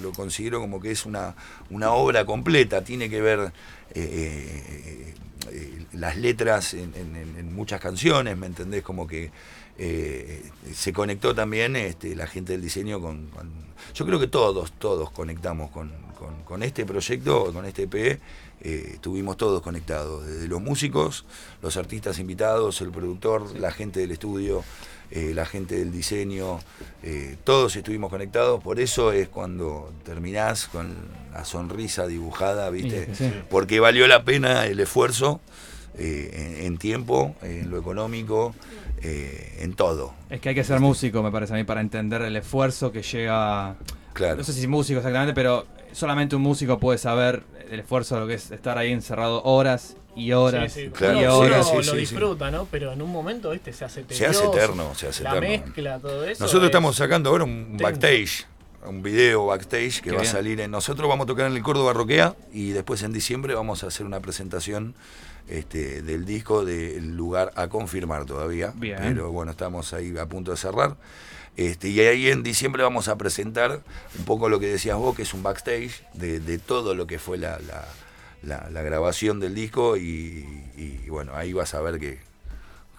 [0.02, 1.36] lo considero como que es una,
[1.72, 3.52] una obra completa, tiene que ver...
[3.96, 5.14] eh, eh,
[5.52, 8.82] eh, las letras en, en- en- en muchas canciones, ¿me entendés?
[8.82, 9.30] Como que
[9.78, 10.44] eh,
[10.74, 13.52] se conectó también este, la gente del diseño con, con-
[13.96, 18.20] Yo creo que todos, todos conectamos con, con- con este proyecto, con este EP, eh,
[18.94, 21.26] estuvimos todos conectados, desde los músicos,
[21.62, 24.64] los artistas invitados, el productor, la gente del estudio,
[25.12, 26.60] eh, la gente del diseño,
[27.04, 30.96] eh, todos estuvimos conectados, por eso es cuando terminás con
[31.34, 33.08] la sonrisa dibujada, ¿viste?
[33.16, 33.34] Sí, sí.
[33.50, 35.42] porque valió la pena el esfuerzo
[35.98, 38.54] eh, en, en tiempo, en lo económico,
[39.02, 40.14] eh, en todo.
[40.30, 43.02] Es que hay que ser músico, me parece a mí, para entender el esfuerzo que
[43.02, 43.76] llega.
[44.14, 44.38] Claro.
[44.38, 48.28] No sé si músico exactamente, pero solamente un músico puede saber el esfuerzo de lo
[48.28, 50.90] que es estar ahí encerrado horas y horas Sí, sí.
[50.92, 51.68] Claro, y horas.
[51.70, 52.68] sí, lo disfruta, ¿no?
[52.70, 53.74] Pero en un momento, ¿viste?
[53.74, 54.56] Se hace Se hace tedioso.
[54.56, 55.50] eterno, se hace La eterno.
[55.66, 56.44] mezcla, todo eso.
[56.44, 58.46] Nosotros es- estamos sacando ahora un backstage,
[58.86, 60.30] un video backstage que Qué va bien.
[60.30, 60.70] a salir en.
[60.70, 64.06] Nosotros vamos a tocar en el Córdoba Roquea y después en diciembre vamos a hacer
[64.06, 64.94] una presentación
[65.48, 68.72] este, del disco del lugar a confirmar todavía.
[68.76, 68.98] Bien.
[69.02, 70.96] Pero bueno, estamos ahí a punto de cerrar.
[71.56, 73.82] Este, y ahí en diciembre vamos a presentar
[74.18, 77.20] un poco lo que decías vos, que es un backstage de, de todo lo que
[77.20, 77.88] fue la, la-
[78.42, 79.96] la- la grabación del disco.
[79.98, 82.20] Y, y, bueno, ahí vas a ver que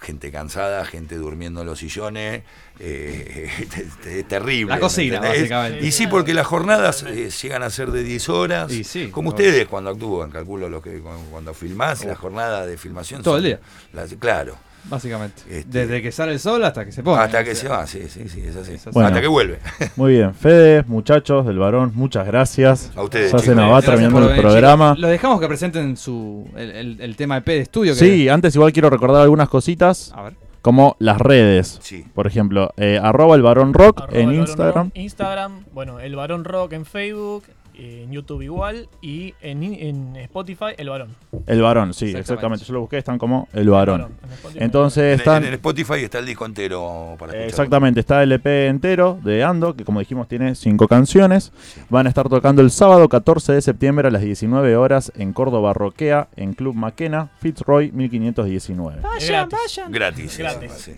[0.01, 2.43] gente cansada, gente durmiendo en los sillones,
[2.79, 3.51] eh,
[4.07, 4.75] es terrible.
[4.75, 5.87] La cocina, básicamente.
[5.87, 8.73] Y sí, porque las jornadas eh, llegan a ser de 10 horas.
[8.73, 13.23] Y sí, como ustedes cuando actúan, calculo lo que cuando, filmás, la jornada de filmación.
[13.23, 13.61] Todo son el día.
[13.93, 14.57] las- claro.
[14.89, 15.43] Básicamente.
[15.49, 17.23] Este- Desde que sale el sol hasta que se pone.
[17.23, 18.73] Hasta O que sea, se va, sí, sí, sí, es así.
[18.75, 18.91] Es así.
[18.93, 19.09] Bueno.
[19.09, 19.59] Hasta que vuelve.
[19.97, 22.93] Muy bien, Fede, muchachos del varón, muchas gracias.
[22.95, 23.57] A ustedes, Ya se chicos.
[23.57, 24.89] nos va Gracias terminando por el venir, programa.
[24.91, 25.01] chicos.
[25.01, 27.93] Lo dejamos que presenten su el, el- el tema EP de estudio.
[27.95, 30.35] que- Sí, antes igual quiero recordar algunas cositas, A ver.
[30.63, 31.79] como las redes.
[31.83, 32.05] Sí.
[32.15, 34.87] Por ejemplo, eh, arroba el varón rock Arroba en Instagram.
[34.89, 37.45] Rock, Instagram, bueno, el Varón Rock en Facebook
[37.77, 41.15] en YouTube igual y en, en Spotify El Varón.
[41.47, 42.21] El varón, sí, Exactamente.
[42.21, 42.65] exactamente.
[42.65, 44.01] Yo lo busqué, están como el varón.
[44.23, 44.65] en Spotify.
[44.65, 45.43] Entonces En, están.
[45.43, 47.49] en el Spotify está el disco entero para escuchar.
[47.49, 51.53] Exactamente, está el EP entero de Ando, que como dijimos tiene cinco canciones.
[51.91, 55.73] Van a estar tocando el sábado 14 de septiembre a las 19 horas en Córdoba
[55.73, 59.03] Roquea, en Club Maquena, Fitzroy 1519.
[59.19, 59.81] Es gratis.
[59.91, 60.39] Gratis.
[60.39, 60.91] Gratis.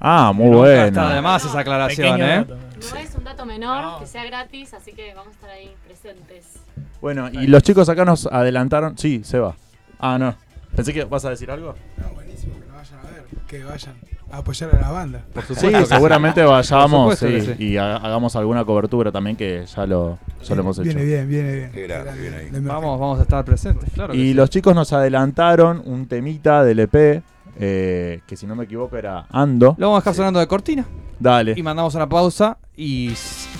[0.00, 1.22] Ah, muy Nunca Está de bueno.
[1.22, 2.36] más esa aclaración, Pequeño ¿eh?
[2.38, 2.56] dato.
[2.92, 3.98] No es un dato menor, No.
[4.00, 6.54] que sea gratis, así que vamos a estar ahí presentes.
[7.00, 8.96] Bueno, y los chicos acá nos adelantaron.
[8.98, 9.54] Sí, se va.
[9.98, 10.34] Ah, no.
[10.74, 11.74] Pensé que vas a decir algo.
[11.96, 13.24] No, buenísimo, que lo vayan a ver.
[13.46, 13.94] Que vayan
[14.30, 15.24] a apoyar a la banda.
[15.54, 17.64] Sí, seguramente vayamos Por supuesto sí, que sí.
[17.64, 20.84] y ha- hagamos alguna cobertura también que ya lo, ya lo hemos hecho.
[20.84, 21.70] Viene bien, viene bien.
[21.72, 22.48] Qué Viene ahí.
[22.60, 24.12] Vamos, vamos a estar presentes, claro.
[24.14, 24.34] Y sí.
[24.34, 27.22] los chicos nos adelantaron un temita del EP,
[27.58, 29.74] eh, que si no me equivoco era Ando.
[29.78, 30.86] Lo vamos a dejar sonando de cortina
[31.18, 31.54] Dale.
[31.56, 33.12] y mandamos una pausa y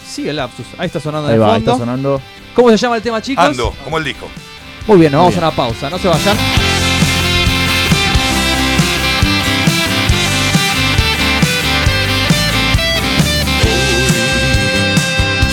[0.05, 0.67] sigue el lapsus.
[0.79, 1.73] Ahí está sonando Ahí de va, ahí fondo.
[1.73, 2.21] está sonando.
[2.55, 3.45] ¿Cómo se llama el tema, chicos?
[3.45, 4.27] Ando, como el disco.
[4.87, 5.45] Muy bien, nos vamos Bien.
[5.45, 5.91] a una pausa.
[5.91, 6.37] No se vayan.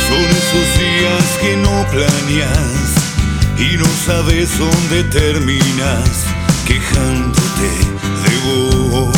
[0.07, 2.93] Son esos días que no planeas
[3.57, 6.25] y no sabes dónde terminas
[6.65, 7.69] quejándote
[8.23, 9.15] de vos.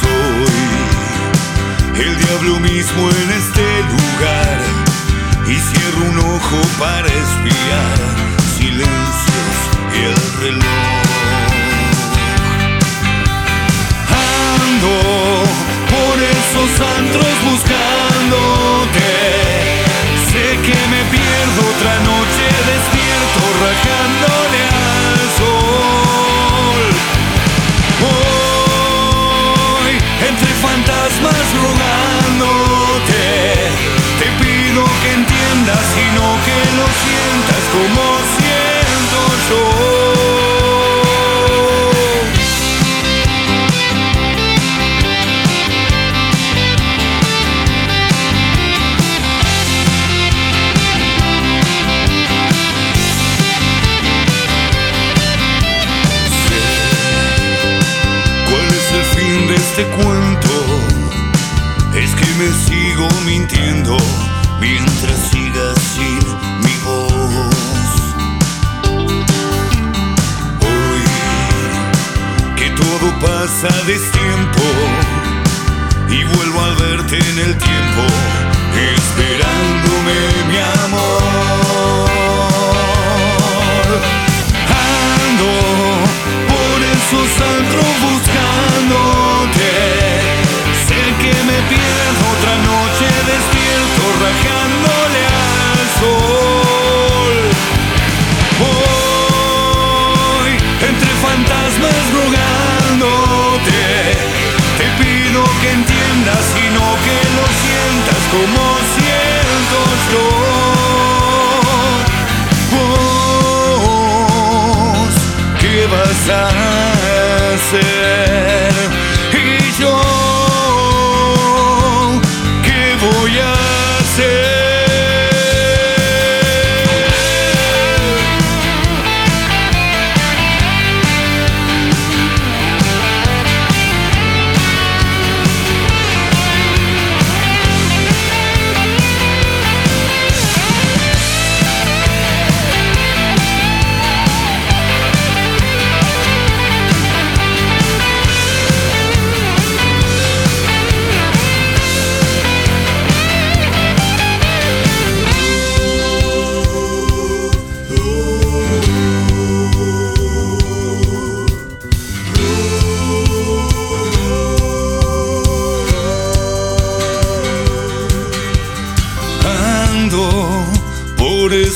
[0.00, 0.54] Soy
[2.04, 4.58] el diablo mismo en este lugar
[5.46, 7.98] y cierro un ojo para espiar
[8.56, 9.54] silencios
[9.94, 11.02] y el reloj.
[14.58, 14.96] Ando
[15.92, 19.10] por esos antros buscándote.
[20.30, 23.01] Sé que me pierdo otra noche
[23.32, 24.51] despierto rajándole al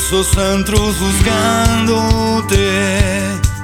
[0.07, 2.55] esos antros buscándote.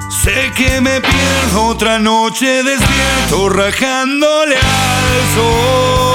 [0.09, 6.12] Sé que me pierdo otra noche despierto rajándole al sol.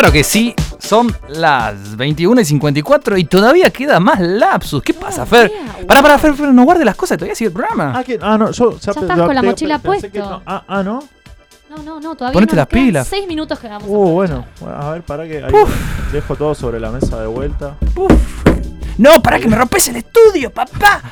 [0.00, 4.82] Claro que sí, son las 21 y 54 y todavía queda más lapsus.
[4.82, 5.50] ¿Qué pasa, Fer?
[5.50, 7.92] Todavía, Pará, pará, Fer, Fer, no guarde las cosas, todavía sigue el programa.
[7.94, 9.78] Ah, que, ah, no, yo Ya estás con la mochila
[10.14, 10.42] no.
[10.46, 11.00] Ah, ah, ¿no?
[11.68, 13.08] No, no, no, todavía Ponete no, las nos quedan pilas.
[13.08, 14.46] Seis minutos que vamos a Uh, bueno.
[14.66, 15.52] A ver, para que ahí
[16.10, 17.76] dejo todo sobre la mesa de vuelta.
[18.96, 21.02] No, pará que me rompes el estudio, papá.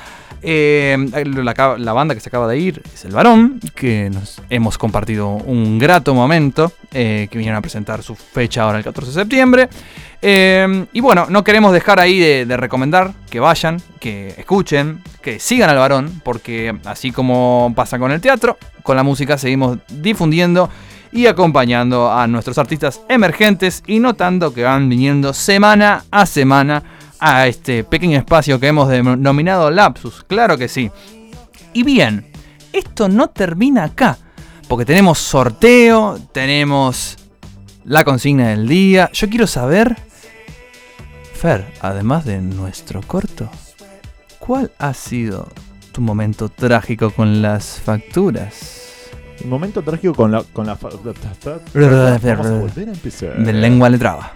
[0.43, 5.29] Eh, la, banda que se acaba de ir es El Varón, que nos hemos compartido
[5.29, 9.69] un grato momento, eh, que vinieron a presentar su fecha ahora el 14 de septiembre.
[10.21, 15.39] Eh, y bueno, no queremos dejar ahí de, de recomendar que vayan, que escuchen, que
[15.39, 20.69] sigan al Varón, porque así como pasa con el teatro, con la música seguimos difundiendo
[21.13, 26.83] y acompañando a nuestros artistas emergentes y notando que van viniendo semana a semana
[27.21, 30.91] a este pequeño espacio que hemos denominado Lapsus, claro que sí.
[31.73, 32.27] Y bien,
[32.73, 34.19] esto no termina acá,
[34.69, 37.17] porque tenemos sorteo, tenemos
[37.85, 39.11] la consigna del día.
[39.13, 39.97] Yo quiero saber,
[41.35, 43.51] Fer, además de nuestro corto,
[44.39, 45.49] ¿cuál ha sido
[45.93, 48.79] tu momento trágico con las facturas?
[49.43, 50.43] Un momento trágico con la.
[50.43, 53.37] Con la Vamos a volver a empezar.
[53.39, 54.33] De lengua le traba.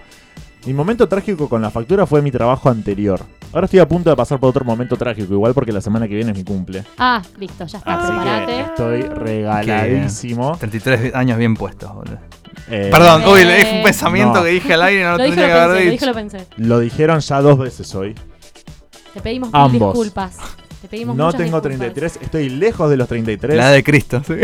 [0.65, 3.19] Mi momento trágico con la factura fue mi trabajo anterior.
[3.51, 6.15] Ahora estoy a punto de pasar por otro momento trágico, igual porque la semana que
[6.15, 6.85] viene es mi cumple.
[6.97, 8.59] Ah, listo, ya está, Así que prepárate.
[8.61, 10.55] estoy regaladísimo.
[10.57, 12.17] 33 años bien puestos, boludo.
[12.69, 14.43] Eh, Perdón, uy, Eh, es un pensamiento no.
[14.43, 15.91] que dije al aire y no lo, Lo dije, tendría lo que haber pensé, lo
[15.91, 15.91] dicho.
[15.91, 16.47] dije, lo pensé.
[16.57, 18.15] Lo dijeron ya dos veces hoy.
[19.13, 20.37] Te pedimos mil disculpas.
[20.81, 21.93] Te pedimos No tengo disculpas.
[21.93, 23.57] 33, estoy lejos de los 33.
[23.57, 24.33] La de Cristo, sí.
[24.35, 24.37] de,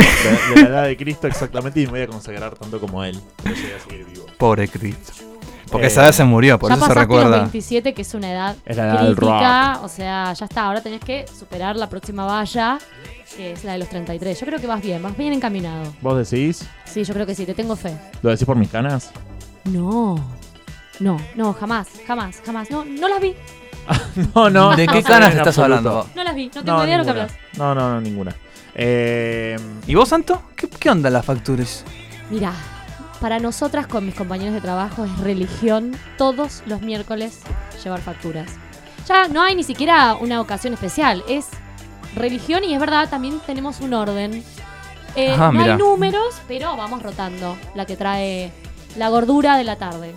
[0.56, 3.20] de la edad de Cristo exactamente y me voy a consagrar tanto como él.
[3.42, 4.26] Pero llegué a seguir vivo.
[4.38, 5.14] Pobre Cristo.
[5.72, 7.38] Porque Eh, esa vez se murió, por ya eso se pasaste los recuerda.
[7.44, 9.80] 27, que es una edad Es la edad del crítica.
[9.84, 10.66] O sea, ya está.
[10.66, 12.80] Ahora tenés que superar la próxima valla,
[13.36, 14.40] que es la de los 33.
[14.40, 15.94] Yo creo que vas bien, vas bien encaminado.
[16.02, 16.66] ¿Vos decís?
[16.86, 17.96] Sí, yo creo que sí, te tengo fe.
[18.22, 19.12] ¿Lo decís por mis canas?
[19.66, 20.16] No.
[21.00, 22.70] No, no, jamás, jamás, jamás.
[22.72, 23.36] No, no las vi.
[24.36, 24.76] No, no.
[24.76, 25.64] ¿De qué canas estás absoluto.
[25.90, 26.10] hablando?
[26.16, 26.46] No las vi.
[26.48, 27.32] No tengo No, idea de lo que hablas.
[27.58, 28.36] No, no, no, ninguna.
[28.76, 29.58] Eh,
[29.88, 30.42] ¿Y vos, Santo?
[30.56, 31.84] ¿Qué, qué onda las facturas?
[32.30, 32.54] Mira,
[33.20, 37.42] para nosotras con mis compañeros de trabajo es religión todos los miércoles
[37.84, 38.52] llevar facturas.
[39.08, 41.48] Ya no hay ni siquiera una ocasión especial, es
[42.16, 44.44] religión y es verdad, también tenemos un orden.
[45.16, 48.52] Eh, Ajá, no hay números, pero vamos rotando la que trae
[48.96, 50.14] la gordura de la tarde.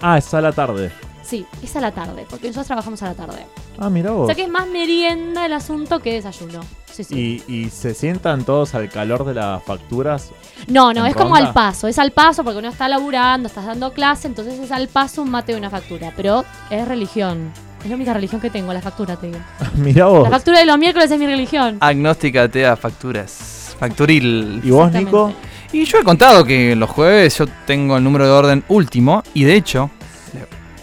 [0.00, 0.90] ah, es a la tarde.
[1.32, 3.46] Sí, es a la tarde, porque nosotros trabajamos a la tarde.
[3.78, 4.26] Ah, mira O vos.
[4.26, 6.60] sea que es más merienda el asunto que desayuno.
[6.92, 7.42] Sí, sí.
[7.48, 10.30] Y, y se sientan todos al calor de las facturas.
[10.66, 13.64] No, no, ¿En es como al paso, es al paso porque uno está laburando, estás
[13.64, 16.12] dando clase, entonces es al paso un mate y una factura.
[16.14, 17.50] Pero es religión.
[17.82, 19.38] Es la única religión que tengo, la factura, te digo.
[19.76, 20.24] mira vos.
[20.24, 21.78] La factura de los miércoles es mi religión.
[21.80, 23.74] Agnóstica tea facturas.
[23.80, 24.60] Facturil.
[24.62, 24.92] ¿Y vos.
[24.92, 25.32] Nico?
[25.72, 29.22] Y yo he contado que los jueves yo tengo el número de orden último.
[29.32, 29.90] Y de hecho,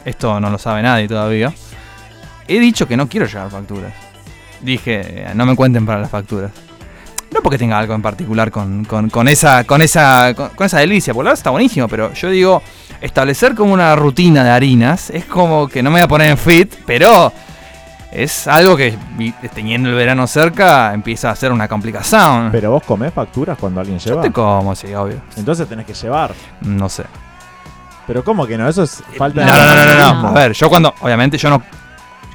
[0.09, 1.53] esto no lo sabe nadie todavía.
[2.47, 3.93] He dicho que no quiero llevar facturas.
[4.61, 6.51] Dije, no me cuenten para las facturas.
[7.33, 10.79] No porque tenga algo en particular con, con- con esa, con, esa, con, con esa
[10.79, 12.63] delicia, porque la verdad está buenísimo, pero yo digo,
[13.01, 16.37] establecer como una rutina de harinas es como que no me voy a poner en
[16.39, 17.31] fit, pero
[18.11, 18.97] es algo que
[19.53, 22.49] teniendo el verano cerca empieza a ser una complicación.
[22.51, 24.21] Pero vos comés facturas cuando alguien Yo lleva.
[24.23, 25.21] te como, sí, obvio.
[25.37, 26.33] Entonces tenés que llevar.
[26.61, 27.03] No sé.
[28.09, 28.67] Pero ¿cómo que no?
[28.67, 29.85] Eso es falta No, de no, no,
[30.15, 30.27] no, no.
[30.29, 31.61] A ver, yo cuando, obviamente yo no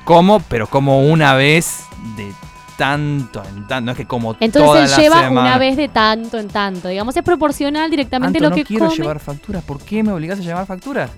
[0.05, 1.81] como, pero como una vez
[2.17, 2.33] de
[2.77, 3.81] tanto en tanto.
[3.87, 5.41] No es que como toda Entonces la él lleva semana.
[5.41, 6.87] una vez de tanto en tanto.
[6.87, 8.97] Digamos, es proporcional directamente Anto, lo no que quiero come.
[8.97, 9.65] llevar facturas.
[9.65, 11.11] ¿Por qué me obligás a llevar facturas?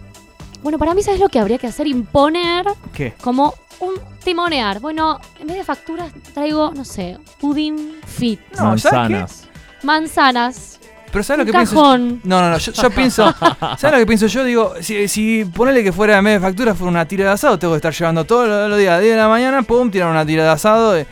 [0.63, 1.87] Bueno, para mí, ¿sabes lo que habría que hacer?
[1.87, 3.13] Imponer ¿Qué?
[3.21, 3.93] como un
[4.25, 4.81] timonear.
[4.81, 8.41] Bueno, en vez de facturas traigo, no sé, pudín fit.
[8.59, 9.87] No, ¿sabes qué?
[9.87, 10.76] Manzanas.
[11.13, 11.75] Pero ¿sabes lo que pienso?
[11.77, 12.21] cajón.
[12.25, 12.59] No, no, no.
[12.59, 13.33] Yo, yo pienso.
[13.79, 14.45] ¿Sabes lo que pienso yo?
[14.45, 17.79] Digo, si, si ponele que fuera de factura, fuera una tira de asado, tengo que
[17.79, 20.45] estar llevando todos los, los días a 10 de la mañana, pum, tirar una tira
[20.45, 20.99] de asado.
[21.01, 21.07] y-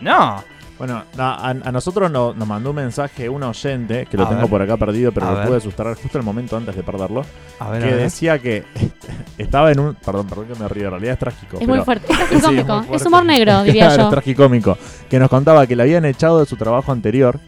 [0.00, 0.42] No.
[0.78, 4.50] Bueno, a, nosotros no- nos mandó un mensaje un oyente, que lo A tengo ver.
[4.50, 5.46] por acá perdido, pero A lo ver.
[5.48, 7.24] pude sustraer justo el momento antes de perderlo.
[7.60, 8.00] A ver, que a ver.
[8.02, 8.64] decía que
[9.38, 9.94] estaba en un.
[9.94, 11.58] Perdón, perdón que me río, en realidad es trágico.
[11.60, 12.12] Es muy fuerte.
[12.12, 12.82] Es Sí, tragicómico.
[12.88, 14.08] muy es humor negro, diría Claro, yo.
[14.08, 14.76] es tragicómico.
[15.08, 17.38] Que nos contaba que le habían echado de su trabajo anterior.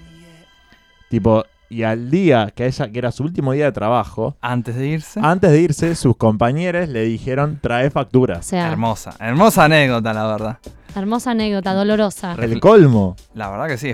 [1.09, 4.87] Tipo, y al día que ella, que era su último día de trabajo, Antes de
[4.87, 5.21] irse.
[5.23, 8.47] antes de irse, sus compañeros le dijeron trae O facturas.
[8.47, 10.59] sea, Hermosa, hermosa anécdota, la verdad.
[10.95, 12.37] hermosa anécdota, dolorosa.
[12.41, 13.17] El colmo.
[13.35, 13.89] La verdad que sí.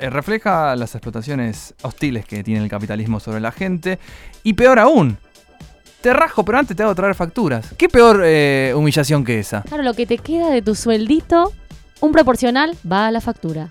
[0.00, 3.98] Eh, Refleja las explotaciones hostiles que tiene el capitalismo sobre la gente.
[4.42, 5.18] Y peor aún,
[6.00, 7.74] te rajo, pero antes te hago traer facturas.
[7.76, 9.62] ¿Qué peor eh, humillación que esa?
[9.62, 11.52] Claro, lo que te queda de tu sueldito,
[12.00, 13.68] un proporcional va a la factura.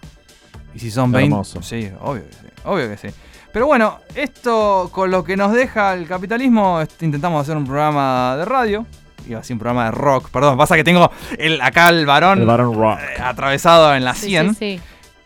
[0.76, 1.26] Y si son 20.
[1.26, 1.62] Hermoso.
[1.64, 2.24] Sí, obvio.
[2.28, 2.40] que sí.
[2.64, 3.08] obvio que sí.
[3.52, 8.46] Pero bueno, esto con lo que nos deja el capitalismo, intentamos hacer un programa de
[8.46, 8.86] radio.
[9.28, 12.40] Iba a decir un programa de rock, perdón, pasa que tengo el, acá el varón,
[12.40, 13.00] El Baron Rock.
[13.00, 14.50] eh, atravesado en la Sí, 100.
[14.56, 14.82] sí, sí.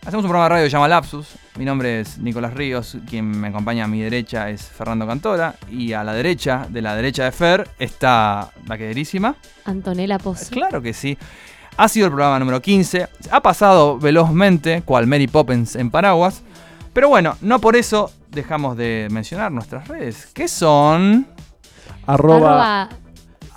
[0.05, 1.27] Hacemos un programa de radio que se llama Lapsus.
[1.57, 5.55] Mi nombre es Nicolás Ríos, quien me acompaña a mi derecha es Fernando Cantora.
[5.69, 9.35] Y a la derecha, de la derecha de Fer, está la queridísima.
[9.63, 10.49] Antonella Pozzo.
[10.51, 11.17] Claro que sí.
[11.77, 13.07] Ha sido el programa número 15.
[13.31, 16.43] Ha pasado velozmente, cual Mary Poppins en paraguas.
[16.93, 21.27] Pero bueno, no por eso dejamos de mencionar nuestras redes, que son...
[22.05, 23.03] Arroba Arroba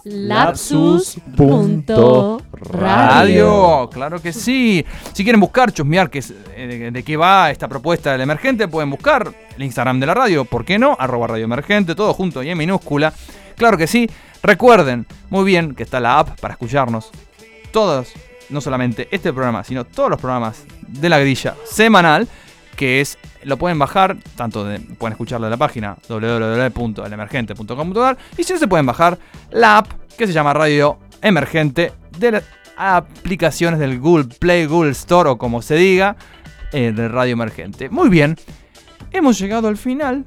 [0.06, 2.40] lapsus.radio.
[2.52, 4.84] Radio, claro que sí.
[5.12, 8.68] Si quieren buscar, chusmear que es, eh, de, de qué va esta propuesta del emergente,
[8.68, 10.96] pueden buscar el Instagram de la radio, ¿por qué no?
[10.98, 13.12] Arroba Radio Emergente, todo junto y en minúscula.
[13.56, 14.08] Claro que sí.
[14.42, 17.10] Recuerden, muy bien, que está la app para escucharnos.
[17.72, 18.12] Todos,
[18.48, 22.28] no solamente este programa, sino todos los programas de la grilla semanal,
[22.76, 28.52] que es, lo pueden bajar, tanto de, pueden escucharlo de la página www.elemergente.com.ar y si
[28.52, 29.18] no se pueden bajar
[29.50, 32.44] la app que se llama Radio Emergente de las
[32.76, 36.16] aplicaciones del Google Play, Google Store o como se diga,
[36.72, 37.88] eh, de Radio Emergente.
[37.88, 38.36] Muy bien,
[39.12, 40.24] hemos llegado al final.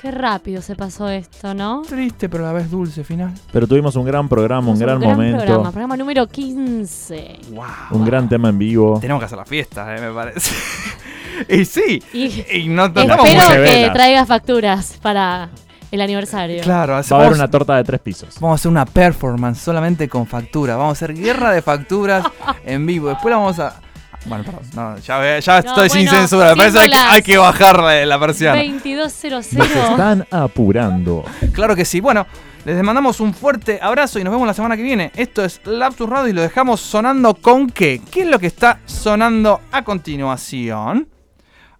[0.00, 1.82] Qué rápido se pasó esto, ¿no?
[1.82, 3.34] Triste, pero a la vez dulce final.
[3.52, 7.38] Pero tuvimos un gran programa, un Fue gran, momento, Programa, programa número 15.
[7.50, 7.64] Wow.
[7.90, 9.00] un gran tema en vivo.
[9.00, 10.54] Tenemos que hacer la fiesta, eh, me parece.
[11.48, 13.92] y sí, Y y no, estamos espero que severas.
[13.94, 15.48] traiga facturas para
[15.90, 16.62] el aniversario.
[16.62, 18.34] Claro, Va a haber una torta de tres pisos.
[18.40, 20.76] Vamos a hacer una performance solamente con factura.
[20.76, 22.24] Vamos a hacer guerra de facturas
[22.66, 23.08] en vivo.
[23.08, 23.80] Después la vamos a.
[24.26, 24.62] Bueno, perdón.
[24.74, 26.50] No, ya, ve- ya No, estoy sin censura.
[26.54, 28.62] Me parece que hay que bajarle la persiana.
[28.62, 29.52] 2200.
[29.54, 31.24] Nos están apurando.
[31.52, 32.00] Claro que sí.
[32.00, 32.26] Bueno,
[32.66, 35.12] les mandamos un fuerte abrazo y nos vemos la semana que viene.
[35.16, 38.02] Esto es Lapsus Radio y lo dejamos sonando con qué.
[38.10, 41.08] ¿Qué es lo que está sonando a continuación?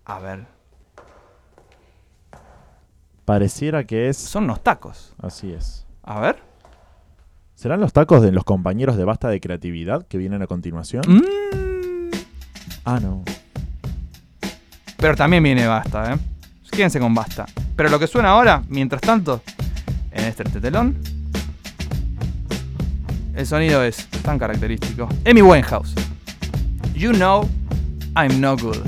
[0.09, 0.46] A ver,
[3.24, 4.16] Pareciera que es.
[4.16, 5.14] son unos tacos.
[5.20, 5.86] Así es.
[6.02, 6.42] A ver.
[7.54, 11.02] ¿Serán los tacos de los compañeros de Basta de Creatividad que vienen a continuación?
[11.06, 12.11] Mm,
[12.84, 13.22] Ah, no.
[14.96, 16.18] pero también viene Basta, ¿eh?
[16.70, 17.44] Quédense con Basta.
[17.76, 19.42] Pero lo que suena ahora, mientras tanto,
[20.11, 20.96] en este telón,
[23.34, 25.06] el sonido es tan característico.
[25.30, 25.94] Amy Winehouse.
[26.94, 27.46] You know
[28.16, 28.78] I'm no good.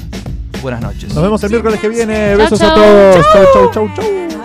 [0.62, 1.14] Buenas noches.
[1.14, 2.30] Nos vemos el miércoles que viene.
[2.30, 2.76] Chau, Besos a chau.
[2.76, 3.26] todos.
[3.32, 4.39] Chau, chau, chau, chau.